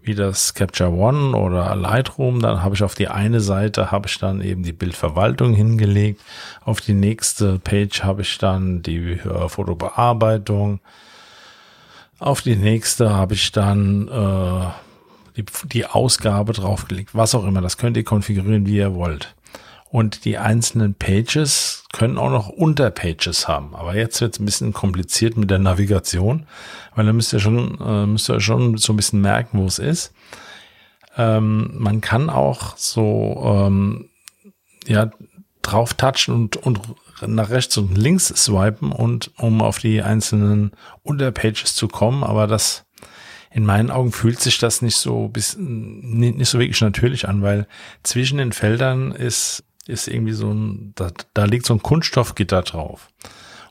[0.00, 4.18] wie das Capture One oder Lightroom, dann habe ich auf die eine Seite habe ich
[4.18, 6.20] dann eben die Bildverwaltung hingelegt,
[6.62, 10.80] auf die nächste Page habe ich dann die äh, Fotobearbeitung,
[12.18, 14.66] auf die nächste habe ich dann äh,
[15.38, 17.62] die, die Ausgabe draufgelegt, was auch immer.
[17.62, 19.34] Das könnt ihr konfigurieren, wie ihr wollt.
[19.88, 23.76] Und die einzelnen Pages können auch noch Unterpages haben.
[23.76, 26.46] Aber jetzt wird es ein bisschen kompliziert mit der Navigation,
[26.96, 29.78] weil dann müsst ihr schon, äh, müsst ihr schon so ein bisschen merken, wo es
[29.78, 30.12] ist.
[31.16, 34.08] Ähm, man kann auch so ähm,
[34.86, 35.08] ja
[35.62, 36.80] drauf touchen und, und
[37.24, 40.72] nach rechts und links swipen und um auf die einzelnen
[41.04, 42.86] Unterpages zu kommen, aber das
[43.52, 47.40] in meinen Augen fühlt sich das nicht so bis nicht, nicht so wirklich natürlich an,
[47.40, 47.68] weil
[48.02, 53.08] zwischen den Feldern ist ist irgendwie so ein, da, da liegt so ein Kunststoffgitter drauf.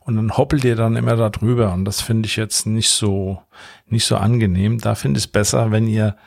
[0.02, 1.74] Und dann hoppelt ihr dann immer da drüber.
[1.74, 3.42] Und das finde ich jetzt nicht so,
[3.88, 4.80] nicht so angenehm.
[4.80, 6.18] Da finde ich es besser, wenn ihr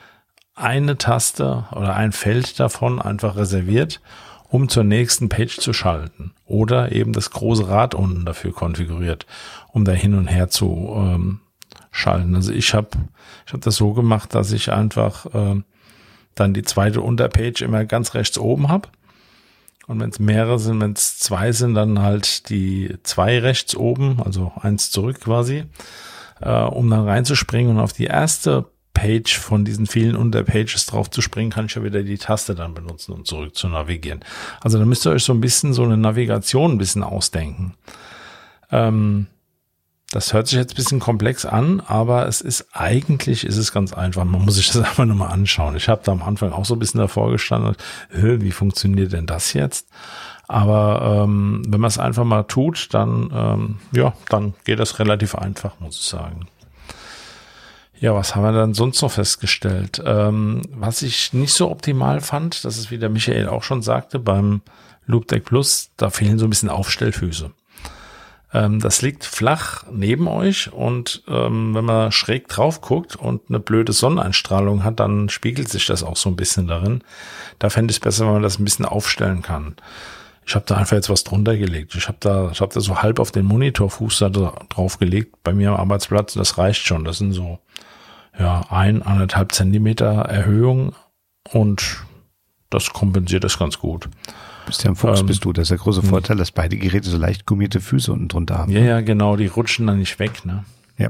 [0.55, 4.01] eine Taste oder ein Feld davon einfach reserviert,
[4.49, 6.33] um zur nächsten Page zu schalten.
[6.45, 9.27] Oder eben das große Rad unten dafür konfiguriert,
[9.71, 11.41] um da hin und her zu ähm,
[11.91, 12.35] schalten.
[12.35, 12.89] Also ich habe
[13.45, 15.61] ich hab das so gemacht, dass ich einfach äh,
[16.33, 18.89] dann die zweite Unterpage immer ganz rechts oben habe
[19.87, 24.21] und wenn es mehrere sind, wenn es zwei sind, dann halt die zwei rechts oben,
[24.23, 25.63] also eins zurück quasi,
[26.41, 31.21] äh, um dann reinzuspringen und auf die erste Page von diesen vielen Unterpages drauf zu
[31.21, 34.25] springen, kann ich ja wieder die Taste dann benutzen, um zurück zu navigieren.
[34.59, 37.75] Also da müsst ihr euch so ein bisschen so eine Navigation ein bisschen ausdenken.
[38.71, 39.27] Ähm,
[40.11, 43.93] das hört sich jetzt ein bisschen komplex an, aber es ist eigentlich ist es ganz
[43.93, 44.23] einfach.
[44.23, 45.75] Man muss sich das einfach nur mal anschauen.
[45.75, 47.75] Ich habe da am Anfang auch so ein bisschen davor gestanden,
[48.11, 49.87] wie funktioniert denn das jetzt?
[50.47, 55.35] Aber ähm, wenn man es einfach mal tut, dann ähm, ja, dann geht das relativ
[55.35, 56.47] einfach, muss ich sagen.
[57.99, 60.01] Ja, was haben wir dann sonst noch festgestellt?
[60.05, 64.19] Ähm, was ich nicht so optimal fand, das ist wie der Michael auch schon sagte,
[64.19, 64.61] beim
[65.05, 67.51] Loop Deck Plus, da fehlen so ein bisschen Aufstellfüße.
[68.53, 73.59] Ähm, das liegt flach neben euch und ähm, wenn man schräg drauf guckt und eine
[73.59, 77.03] blöde Sonneneinstrahlung hat, dann spiegelt sich das auch so ein bisschen darin.
[77.59, 79.75] Da fände ich es besser, wenn man das ein bisschen aufstellen kann.
[80.45, 81.93] Ich habe da einfach jetzt was drunter gelegt.
[81.95, 85.53] Ich habe da, ich habe da so halb auf den Monitorfuß da drauf gelegt bei
[85.53, 86.35] mir am Arbeitsplatz.
[86.35, 87.03] Das reicht schon.
[87.03, 87.59] Das sind so
[88.39, 90.95] ja ein anderthalb Zentimeter Erhöhung
[91.51, 91.97] und
[92.69, 94.07] das kompensiert das ganz gut.
[94.67, 95.53] Bist ja ein Fuchs, ähm, bist du.
[95.53, 96.09] Das ist der große hm.
[96.09, 98.71] Vorteil, dass beide Geräte so leicht gummierte Füße unten drunter haben.
[98.71, 99.37] Ja, ja, genau.
[99.37, 100.65] Die rutschen dann nicht weg, ne?
[100.97, 101.09] Ja.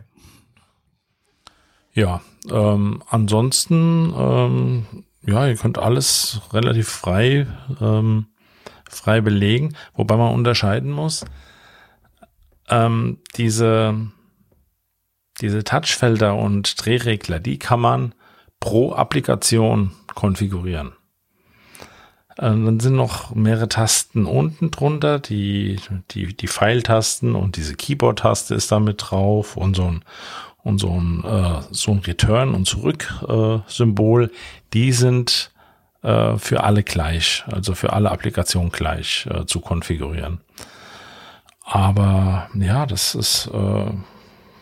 [1.91, 4.85] Ja, ähm, ansonsten, ähm,
[5.23, 7.47] ja, ihr könnt alles relativ frei,
[7.81, 8.27] ähm,
[8.87, 11.25] frei belegen, wobei man unterscheiden muss.
[12.69, 13.95] Ähm, diese,
[15.41, 18.13] diese Touchfelder und Drehregler, die kann man
[18.59, 20.96] pro Applikation konfigurieren.
[22.39, 25.79] Ähm, dann sind noch mehrere Tasten unten drunter, die,
[26.11, 30.03] die, die Pfeiltasten und diese Keyboard-Taste ist da mit drauf und so ein,
[30.63, 34.25] und so ein, äh, so ein Return- und Zurück-Symbol.
[34.25, 34.29] Äh,
[34.73, 35.51] die sind
[36.03, 40.41] äh, für alle gleich, also für alle Applikationen gleich äh, zu konfigurieren.
[41.63, 43.91] Aber ja, das ist, äh,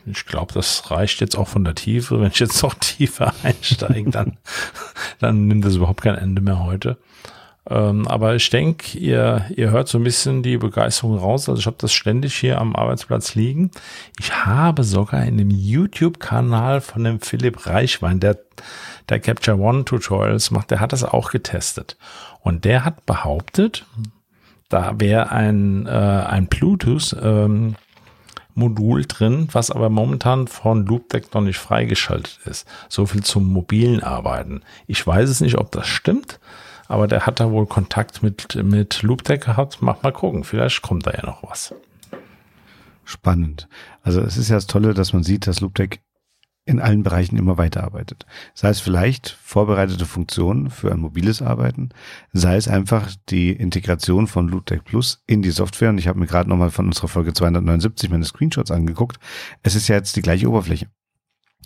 [0.06, 2.20] ich glaube, das reicht jetzt auch von der Tiefe.
[2.20, 4.38] Wenn ich jetzt noch tiefer einsteige, dann,
[5.20, 6.98] dann nimmt das überhaupt kein Ende mehr heute.
[7.68, 11.50] Ähm, aber ich denke, ihr, ihr hört so ein bisschen die Begeisterung raus.
[11.50, 13.72] Also ich habe das ständig hier am Arbeitsplatz liegen.
[14.20, 18.38] Ich habe sogar in dem YouTube-Kanal von dem Philipp Reichwein, der,
[19.10, 21.98] der Capture One Tutorials macht, der hat das auch getestet.
[22.42, 23.86] Und der hat behauptet,
[24.70, 27.76] da wäre ein, äh, ein Bluetooth ähm,
[28.54, 32.68] Modul drin, was aber momentan von Loopdeck noch nicht freigeschaltet ist.
[32.88, 34.62] So viel zum mobilen Arbeiten.
[34.88, 36.40] Ich weiß es nicht, ob das stimmt,
[36.88, 39.82] aber der hat da wohl Kontakt mit, mit Loopdeck gehabt.
[39.82, 41.74] Mach mal gucken, vielleicht kommt da ja noch was.
[43.04, 43.68] Spannend.
[44.02, 46.02] Also es ist ja das Tolle, dass man sieht, dass Loopdeck
[46.66, 48.26] in allen Bereichen immer weiterarbeitet.
[48.56, 51.90] Sei es vielleicht vorbereitete Funktionen für ein mobiles Arbeiten,
[52.34, 55.90] sei es einfach die Integration von Loopdeck Plus in die Software.
[55.90, 59.20] Und ich habe mir gerade nochmal von unserer Folge 279 meine Screenshots angeguckt.
[59.62, 60.88] Es ist ja jetzt die gleiche Oberfläche.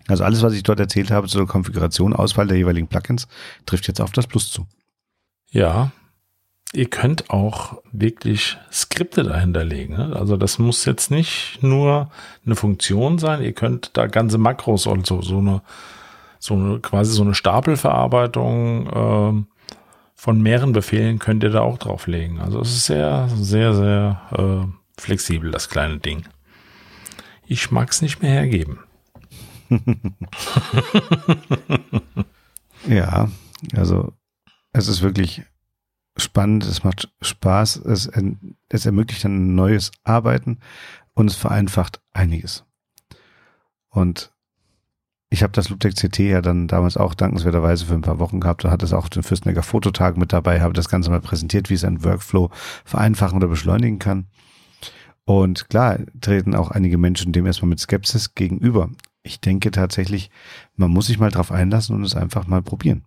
[0.07, 3.27] Also alles, was ich dort erzählt habe zur Konfiguration, Auswahl der jeweiligen Plugins,
[3.65, 4.65] trifft jetzt auf das Plus zu.
[5.51, 5.91] Ja,
[6.73, 9.95] ihr könnt auch wirklich Skripte dahinter legen.
[9.95, 10.15] Ne?
[10.15, 12.11] Also das muss jetzt nicht nur
[12.45, 15.61] eine Funktion sein, ihr könnt da ganze Makros und so, so eine,
[16.39, 19.43] so eine quasi so eine Stapelverarbeitung äh,
[20.15, 22.39] von mehreren Befehlen könnt ihr da auch drauflegen.
[22.39, 26.27] Also es ist sehr, sehr, sehr äh, flexibel, das kleine Ding.
[27.47, 28.79] Ich mag es nicht mehr hergeben.
[32.87, 33.29] ja,
[33.75, 34.13] also
[34.71, 35.43] es ist wirklich
[36.17, 38.09] spannend, es macht Spaß, es,
[38.69, 40.59] es ermöglicht ein neues Arbeiten
[41.13, 42.65] und es vereinfacht einiges.
[43.89, 44.31] Und
[45.29, 48.65] ich habe das Loopdeck CT ja dann damals auch dankenswerterweise für ein paar Wochen gehabt
[48.65, 51.75] und hatte es auch den Fürstenegger Fototag mit dabei, habe das Ganze mal präsentiert, wie
[51.75, 52.49] es ein Workflow
[52.83, 54.27] vereinfachen oder beschleunigen kann.
[55.25, 58.89] Und klar treten auch einige Menschen dem erstmal mit Skepsis gegenüber.
[59.21, 60.31] Ich denke tatsächlich,
[60.75, 63.05] man muss sich mal drauf einlassen und es einfach mal probieren.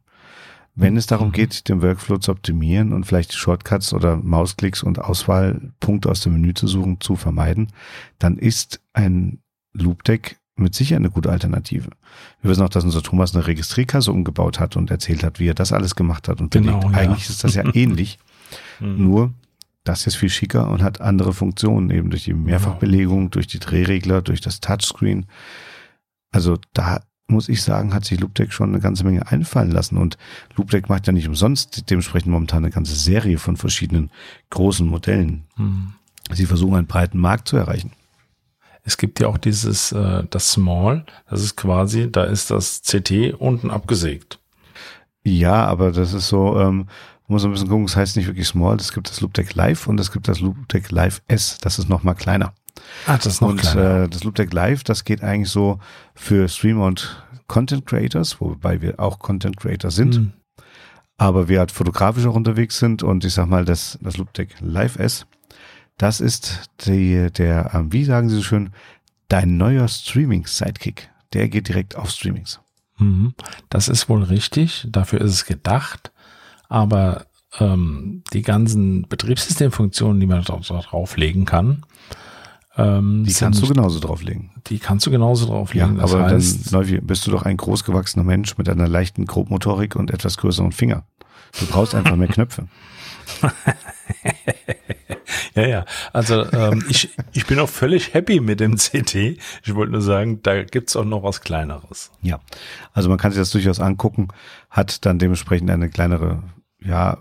[0.74, 6.08] Wenn es darum geht, den Workflow zu optimieren und vielleicht Shortcuts oder Mausklicks und Auswahlpunkte
[6.08, 7.68] aus dem Menü zu suchen, zu vermeiden,
[8.18, 9.40] dann ist ein
[9.74, 11.90] Loopdeck mit sicher eine gute Alternative.
[12.40, 15.54] Wir wissen auch, dass unser Thomas eine Registrierkasse umgebaut hat und erzählt hat, wie er
[15.54, 16.40] das alles gemacht hat.
[16.40, 16.94] Und genau, belegt.
[16.94, 16.98] Ja.
[16.98, 18.18] eigentlich ist das ja ähnlich.
[18.80, 19.02] Mhm.
[19.02, 19.34] Nur,
[19.84, 24.22] das ist viel schicker und hat andere Funktionen, eben durch die Mehrfachbelegung, durch die Drehregler,
[24.22, 25.26] durch das Touchscreen.
[26.30, 27.02] Also da
[27.32, 29.96] muss ich sagen, hat sich Loopdeck schon eine ganze Menge einfallen lassen.
[29.96, 30.16] Und
[30.56, 34.10] Loopdeck macht ja nicht umsonst dementsprechend momentan eine ganze Serie von verschiedenen
[34.50, 35.44] großen Modellen.
[35.56, 35.94] Hm.
[36.30, 37.92] Sie versuchen einen breiten Markt zu erreichen.
[38.84, 43.34] Es gibt ja auch dieses, äh, das Small, das ist quasi, da ist das CT
[43.38, 44.38] unten abgesägt.
[45.24, 46.86] Ja, aber das ist so, ähm,
[47.28, 49.86] muss ein bisschen gucken, es das heißt nicht wirklich Small, es gibt das Loopdeck Live
[49.86, 52.54] und es gibt das Loopdeck Live S, das ist noch mal kleiner.
[53.06, 55.78] Ah, das ist noch Und äh, das Loopdeck Live, das geht eigentlich so
[56.14, 60.16] für Streamer und Content Creators, wobei wir auch Content Creator sind.
[60.16, 60.32] Mhm.
[61.18, 64.96] Aber wir halt fotografisch auch unterwegs sind und ich sag mal, das, das Loopdeck Live
[64.96, 65.26] S,
[65.98, 68.70] das ist die, der, ähm, wie sagen Sie so schön,
[69.28, 71.10] dein neuer Streaming-Sidekick.
[71.32, 72.60] Der geht direkt auf Streamings.
[72.98, 73.34] Mhm.
[73.68, 74.86] Das ist wohl richtig.
[74.90, 76.12] Dafür ist es gedacht.
[76.68, 77.26] Aber
[77.58, 81.84] ähm, die ganzen Betriebssystemfunktionen, die man da drauflegen kann,
[82.76, 84.50] ähm, die kannst du genauso drauflegen.
[84.68, 85.98] Die kannst du genauso drauflegen.
[85.98, 90.10] Ja, aber heißt, dann bist du doch ein großgewachsener Mensch mit einer leichten Grobmotorik und
[90.10, 91.04] etwas größeren Finger.
[91.58, 92.68] Du brauchst einfach mehr Knöpfe.
[95.54, 95.84] ja, ja.
[96.12, 99.14] Also ähm, ich, ich bin auch völlig happy mit dem CT.
[99.14, 102.10] Ich wollte nur sagen, da gibt's auch noch was Kleineres.
[102.22, 102.40] Ja,
[102.94, 104.28] also man kann sich das durchaus angucken,
[104.70, 106.42] hat dann dementsprechend eine kleinere,
[106.80, 107.18] ja,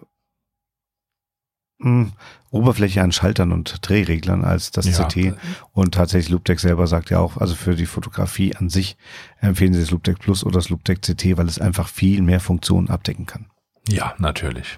[1.79, 2.11] mh, hm,
[2.51, 5.05] Oberfläche an Schaltern und Drehreglern als das ja.
[5.05, 5.33] CT.
[5.71, 8.97] Und tatsächlich Loopdeck selber sagt ja auch, also für die Fotografie an sich
[9.39, 12.89] empfehlen sie das Loopdeck Plus oder das Loopdeck CT, weil es einfach viel mehr Funktionen
[12.89, 13.47] abdecken kann.
[13.87, 14.77] Ja, natürlich.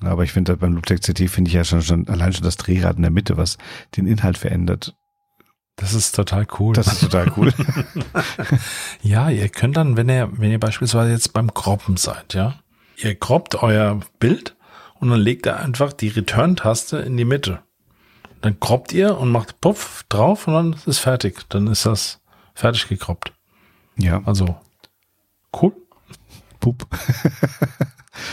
[0.00, 2.96] Aber ich finde beim Loopdeck CT finde ich ja schon, schon allein schon das Drehrad
[2.96, 3.56] in der Mitte, was
[3.96, 4.94] den Inhalt verändert.
[5.76, 6.74] Das ist total cool.
[6.74, 7.52] Das ist total cool.
[9.02, 12.54] ja, ihr könnt dann, wenn ihr, wenn ihr beispielsweise jetzt beim Kroppen seid, ja,
[12.96, 14.55] ihr kroppt euer Bild
[15.06, 17.60] und dann legt er einfach die Return-Taste in die Mitte.
[18.40, 21.48] Dann kroppt ihr und macht Puff drauf und dann ist es fertig.
[21.48, 22.20] Dann ist das
[22.54, 23.32] fertig gekroppt.
[23.96, 24.20] Ja.
[24.24, 24.56] Also
[25.60, 25.72] cool.
[26.60, 26.86] Pup.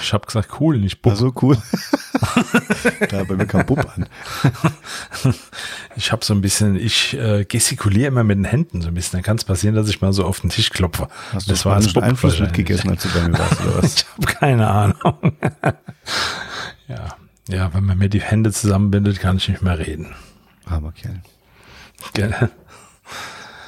[0.02, 1.16] Ich habe gesagt cool, nicht Bub.
[1.16, 1.58] so cool.
[3.10, 4.08] da bei mir kam Bub an.
[5.96, 9.18] Ich habe so ein bisschen, ich äh, gestikuliere immer mit den Händen so ein bisschen.
[9.18, 11.08] Dann kann es passieren, dass ich mal so auf den Tisch klopfe.
[11.32, 13.96] Hast du das war ein Einfluss mitgegessen, als du bei mir warst oder was?
[13.96, 15.36] ich habe keine Ahnung.
[16.88, 17.18] Ja,
[17.50, 20.14] ja, wenn man mir die Hände zusammenbindet, kann ich nicht mehr reden.
[20.66, 21.22] Armer Kerl.
[22.14, 22.34] Gell?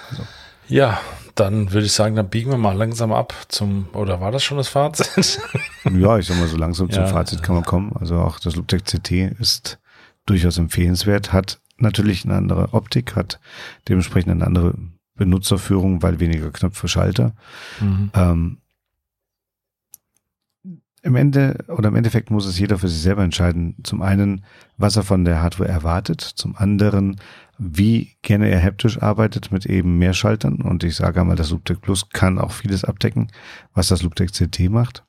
[0.09, 0.24] Also.
[0.68, 0.99] Ja,
[1.36, 4.57] dann würde ich sagen, dann biegen wir mal langsam ab zum, oder war das schon
[4.57, 5.39] das Fazit?
[5.84, 7.09] ja, ich sag mal, so langsam zum Ja.
[7.09, 7.91] Fazit kann man kommen.
[7.99, 9.80] Also auch das Looptech CT ist
[10.26, 13.39] durchaus empfehlenswert, hat natürlich eine andere Optik, hat
[13.89, 14.76] dementsprechend eine andere
[15.16, 17.36] Benutzerführung, weil weniger Knöpfe, Schalter.
[17.82, 18.11] Mhm.
[18.13, 18.57] Ähm,
[21.06, 23.76] Im Ende oder im Endeffekt muss es jeder für sich selber entscheiden.
[23.84, 24.43] Zum einen,
[24.76, 26.22] was er von der Hardware erwartet.
[26.22, 27.22] Zum anderen,
[27.60, 30.64] wie gerne er haptisch arbeitet mit eben mehr Schaltern.
[30.64, 33.32] Und ich sage einmal, das Looptech Plus kann auch vieles abdecken,
[33.76, 35.06] was das Looptech CT macht.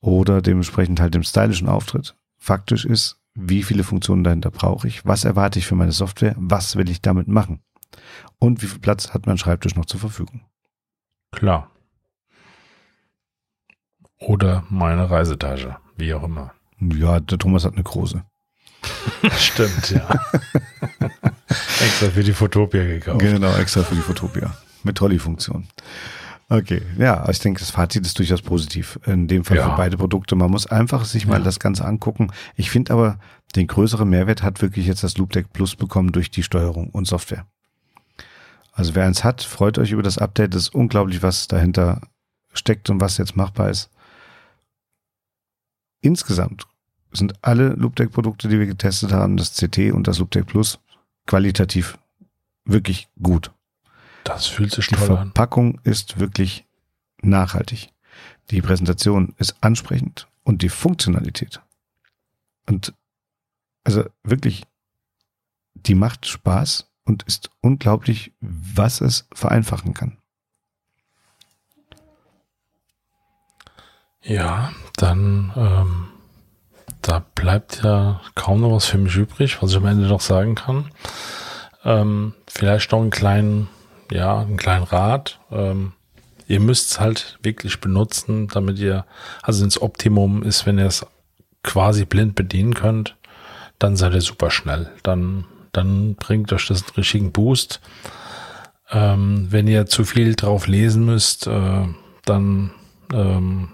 [0.00, 2.14] Oder dementsprechend halt dem stylischen Auftritt.
[2.36, 5.06] Faktisch ist, wie viele Funktionen dahinter brauche ich?
[5.06, 6.34] Was erwarte ich für meine Software?
[6.36, 7.62] Was will ich damit machen?
[8.38, 10.42] Und wie viel Platz hat mein Schreibtisch noch zur Verfügung?
[11.32, 11.70] Klar.
[14.26, 16.52] Oder meine Reisetasche, wie auch immer.
[16.80, 18.22] Ja, der Thomas hat eine große.
[19.38, 20.08] Stimmt, ja.
[21.48, 23.20] Extra für die Fotopia gekauft.
[23.20, 24.54] Genau, extra für die Fotopia.
[24.82, 25.66] Mit Trolley-Funktion.
[26.50, 28.98] Okay, ja, ich denke, das Fazit ist durchaus positiv.
[29.06, 29.70] In dem Fall Ja.
[29.70, 30.36] für beide Produkte.
[30.36, 31.44] Man muss einfach sich mal Ja.
[31.44, 32.30] das Ganze angucken.
[32.56, 33.18] Ich finde aber,
[33.56, 37.46] den größeren Mehrwert hat wirklich jetzt das Loopdeck Plus bekommen durch die Steuerung und Software.
[38.72, 40.54] Also wer eins hat, freut euch über das Update.
[40.54, 42.00] Es ist unglaublich, was dahinter
[42.52, 43.88] steckt und was jetzt machbar ist.
[46.04, 46.66] Insgesamt
[47.12, 50.78] sind alle Loopdeck-Produkte, die wir getestet haben, das CT und das Loopdeck Plus,
[51.26, 51.98] qualitativ
[52.66, 53.50] wirklich gut.
[54.24, 55.16] Das fühlt sich Die toll an.
[55.28, 56.66] Verpackung ist wirklich
[57.22, 57.88] nachhaltig.
[58.50, 61.62] Die Präsentation ist ansprechend und die Funktionalität.
[62.68, 62.92] Und
[63.82, 64.64] also wirklich,
[65.72, 70.18] die macht Spaß und ist unglaublich, was es vereinfachen kann.
[74.24, 76.06] Ja, dann ähm,
[77.02, 80.54] da bleibt ja kaum noch was für mich übrig, was ich am Ende noch sagen
[80.54, 80.90] kann.
[81.84, 83.68] Ähm, vielleicht noch einen kleinen,
[84.10, 85.40] ja, einen kleinen Rat.
[85.50, 85.92] Ähm,
[86.48, 89.04] ihr müsst es halt wirklich benutzen, damit ihr,
[89.42, 91.06] also ins Optimum ist, wenn ihr es
[91.62, 93.16] quasi blind bedienen könnt,
[93.78, 94.90] dann seid ihr super schnell.
[95.02, 97.82] Dann, dann bringt euch das einen richtigen Boost.
[98.90, 101.86] Ähm, wenn ihr zu viel drauf lesen müsst, äh,
[102.24, 102.70] dann
[103.12, 103.68] ähm,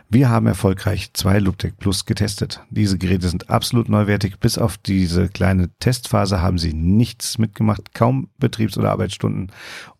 [0.09, 2.61] wir haben erfolgreich zwei Loopdeck Plus getestet.
[2.70, 4.38] Diese Geräte sind absolut neuwertig.
[4.38, 9.53] Bis auf diese kleine Testphase haben sie nichts mitgemacht, kaum Betriebs- oder Arbeitsstunden.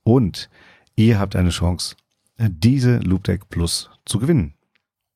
[0.03, 0.51] Und
[0.97, 1.97] ihr habt eine Chance,
[2.39, 4.55] diese Loopdeck Plus zu gewinnen.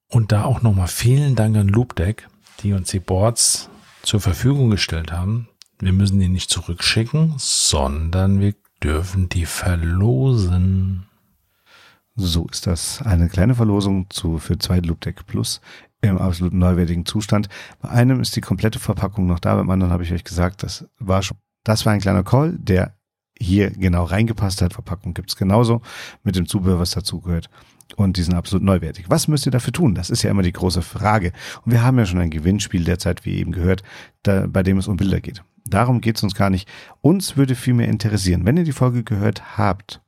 [0.09, 2.29] Und da auch nochmal vielen Dank an Loopdeck,
[2.62, 3.68] die uns die Boards
[4.03, 5.49] zur Verfügung gestellt haben.
[5.81, 11.07] Wir müssen die nicht zurückschicken, sondern wir dürfen die verlosen.
[12.17, 13.03] So ist das.
[13.03, 15.61] Eine kleine Verlosung zu, für zwei Loopdeck Plus
[16.01, 17.49] im absolut neuwertigen Zustand.
[17.81, 20.87] Bei einem ist die komplette Verpackung noch da, beim anderen habe ich euch gesagt, das
[20.99, 22.95] war schon, das war ein kleiner Call, der
[23.37, 24.75] hier genau reingepasst hat.
[24.75, 25.83] Verpackung gibt's genauso
[26.23, 27.51] mit dem Zubehör, was dazugehört.
[27.97, 29.07] Und die sind absolut neuwertig.
[29.09, 29.95] Was müsst ihr dafür tun?
[29.95, 31.33] Das ist ja immer die große Frage.
[31.65, 33.83] Und wir haben ja schon ein Gewinnspiel derzeit, wie eben gehört,
[34.23, 35.43] da, bei dem es um Bilder geht.
[35.67, 36.69] darum geht es uns gar nicht.
[37.01, 40.01] Uns würde vielmehr interessieren, wenn ihr die Folge gehört habt,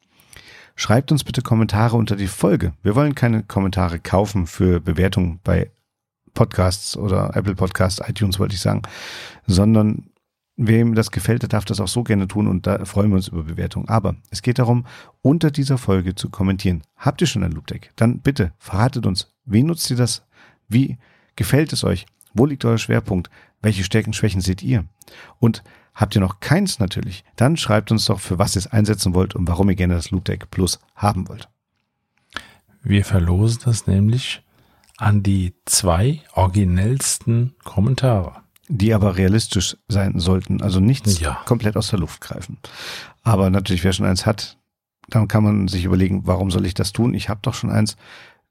[0.76, 2.74] schreibt uns bitte Kommentare unter die Folge.
[2.82, 5.70] Wir wollen keine Kommentare kaufen für Bewertungen bei
[6.34, 8.82] Podcasts oder Apple Podcasts, iTunes wollte ich sagen,
[9.46, 10.10] sondern
[10.56, 13.28] wem das gefällt, der darf das auch so gerne tun und da freuen wir uns
[13.28, 13.88] über Bewertungen.
[13.88, 14.86] Aber es geht darum,
[15.22, 16.82] unter dieser Folge zu kommentieren.
[16.96, 17.92] Habt ihr schon ein Loop Deck?
[17.96, 20.22] Dann bitte verratet uns, wie nutzt ihr das?
[20.68, 20.98] Wie
[21.36, 22.06] gefällt es euch?
[22.34, 23.30] Wo liegt euer Schwerpunkt?
[23.62, 24.84] Welche Stärken, Schwächen seht ihr?
[25.38, 25.62] Und
[25.96, 29.34] habt ihr noch keins natürlich, dann schreibt uns doch, für was ihr es einsetzen wollt
[29.34, 31.48] und warum ihr gerne das Loop Deck Plus haben wollt.
[32.82, 34.42] Wir verlosen das nämlich
[34.98, 38.36] an die zwei originellsten Kommentare.
[38.68, 41.40] Die aber realistisch sein sollten, also nichts Ja.
[41.46, 42.58] komplett aus der Luft greifen.
[43.22, 44.58] Aber natürlich, wer schon eins hat,
[45.08, 47.14] dann kann man sich überlegen, warum soll ich das tun?
[47.14, 47.96] Ich habe doch schon eins.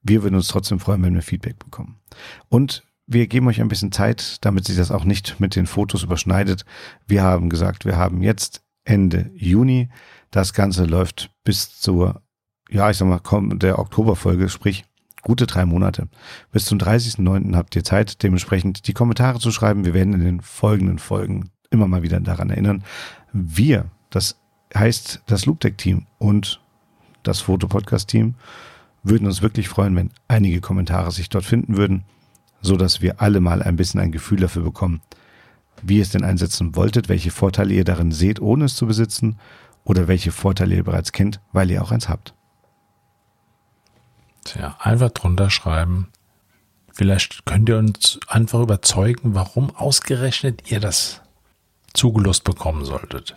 [0.03, 1.97] Wir würden uns trotzdem freuen, wenn wir Feedback bekommen.
[2.47, 6.03] Und wir geben euch ein bisschen Zeit, damit sich das auch nicht mit den Fotos
[6.03, 6.65] überschneidet.
[7.07, 9.89] Wir haben gesagt, wir haben jetzt Ende Juni.
[10.31, 12.21] Das Ganze läuft bis zur,
[12.69, 14.85] ja, ich sag mal, der Oktoberfolge, sprich
[15.21, 16.07] gute drei Monate.
[16.51, 17.55] Bis zum 30.09.
[17.55, 19.85] habt ihr Zeit, dementsprechend die Kommentare zu schreiben.
[19.85, 22.83] Wir werden in den folgenden Folgen immer mal wieder daran erinnern.
[23.33, 24.39] Wir, das
[24.73, 26.61] heißt das Loopdeck-Team und
[27.23, 28.35] das Fotopodcast-Team,
[29.03, 32.05] würden uns wirklich freuen, wenn einige Kommentare sich dort finden würden,
[32.65, 35.01] so dass wir alle mal ein bisschen ein Gefühl dafür bekommen,
[35.81, 39.37] wie ihr es denn einsetzen wolltet, welche Vorteile ihr darin seht, ohne es zu besitzen,
[39.85, 42.33] oder welche Vorteile ihr bereits kennt, weil ihr auch eins habt.
[44.43, 46.09] Tja, einfach drunter schreiben.
[46.91, 51.21] Vielleicht könnt ihr uns einfach überzeugen, warum ausgerechnet ihr das
[51.93, 53.35] zugelost bekommen solltet.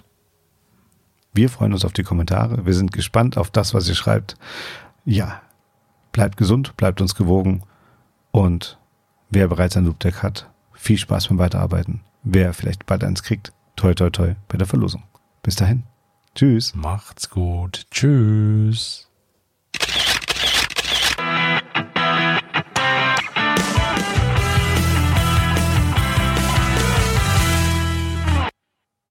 [1.35, 2.67] Wir freuen uns auf die Kommentare.
[2.67, 4.37] Wir sind gespannt auf das, was ihr schreibt.
[5.05, 5.43] Ja,
[6.13, 7.63] bleibt gesund, bleibt uns gewogen.
[8.31, 8.79] Und
[9.31, 12.01] wer bereits ein Loopdeck hat, viel Spaß beim Weiterarbeiten.
[12.23, 15.03] Wer vielleicht bald eins kriegt, toi toi toi bei der Verlosung.
[15.43, 15.85] Bis dahin.
[16.35, 16.75] Tschüss.
[16.75, 17.87] Macht's gut.
[17.91, 19.09] Tschüss.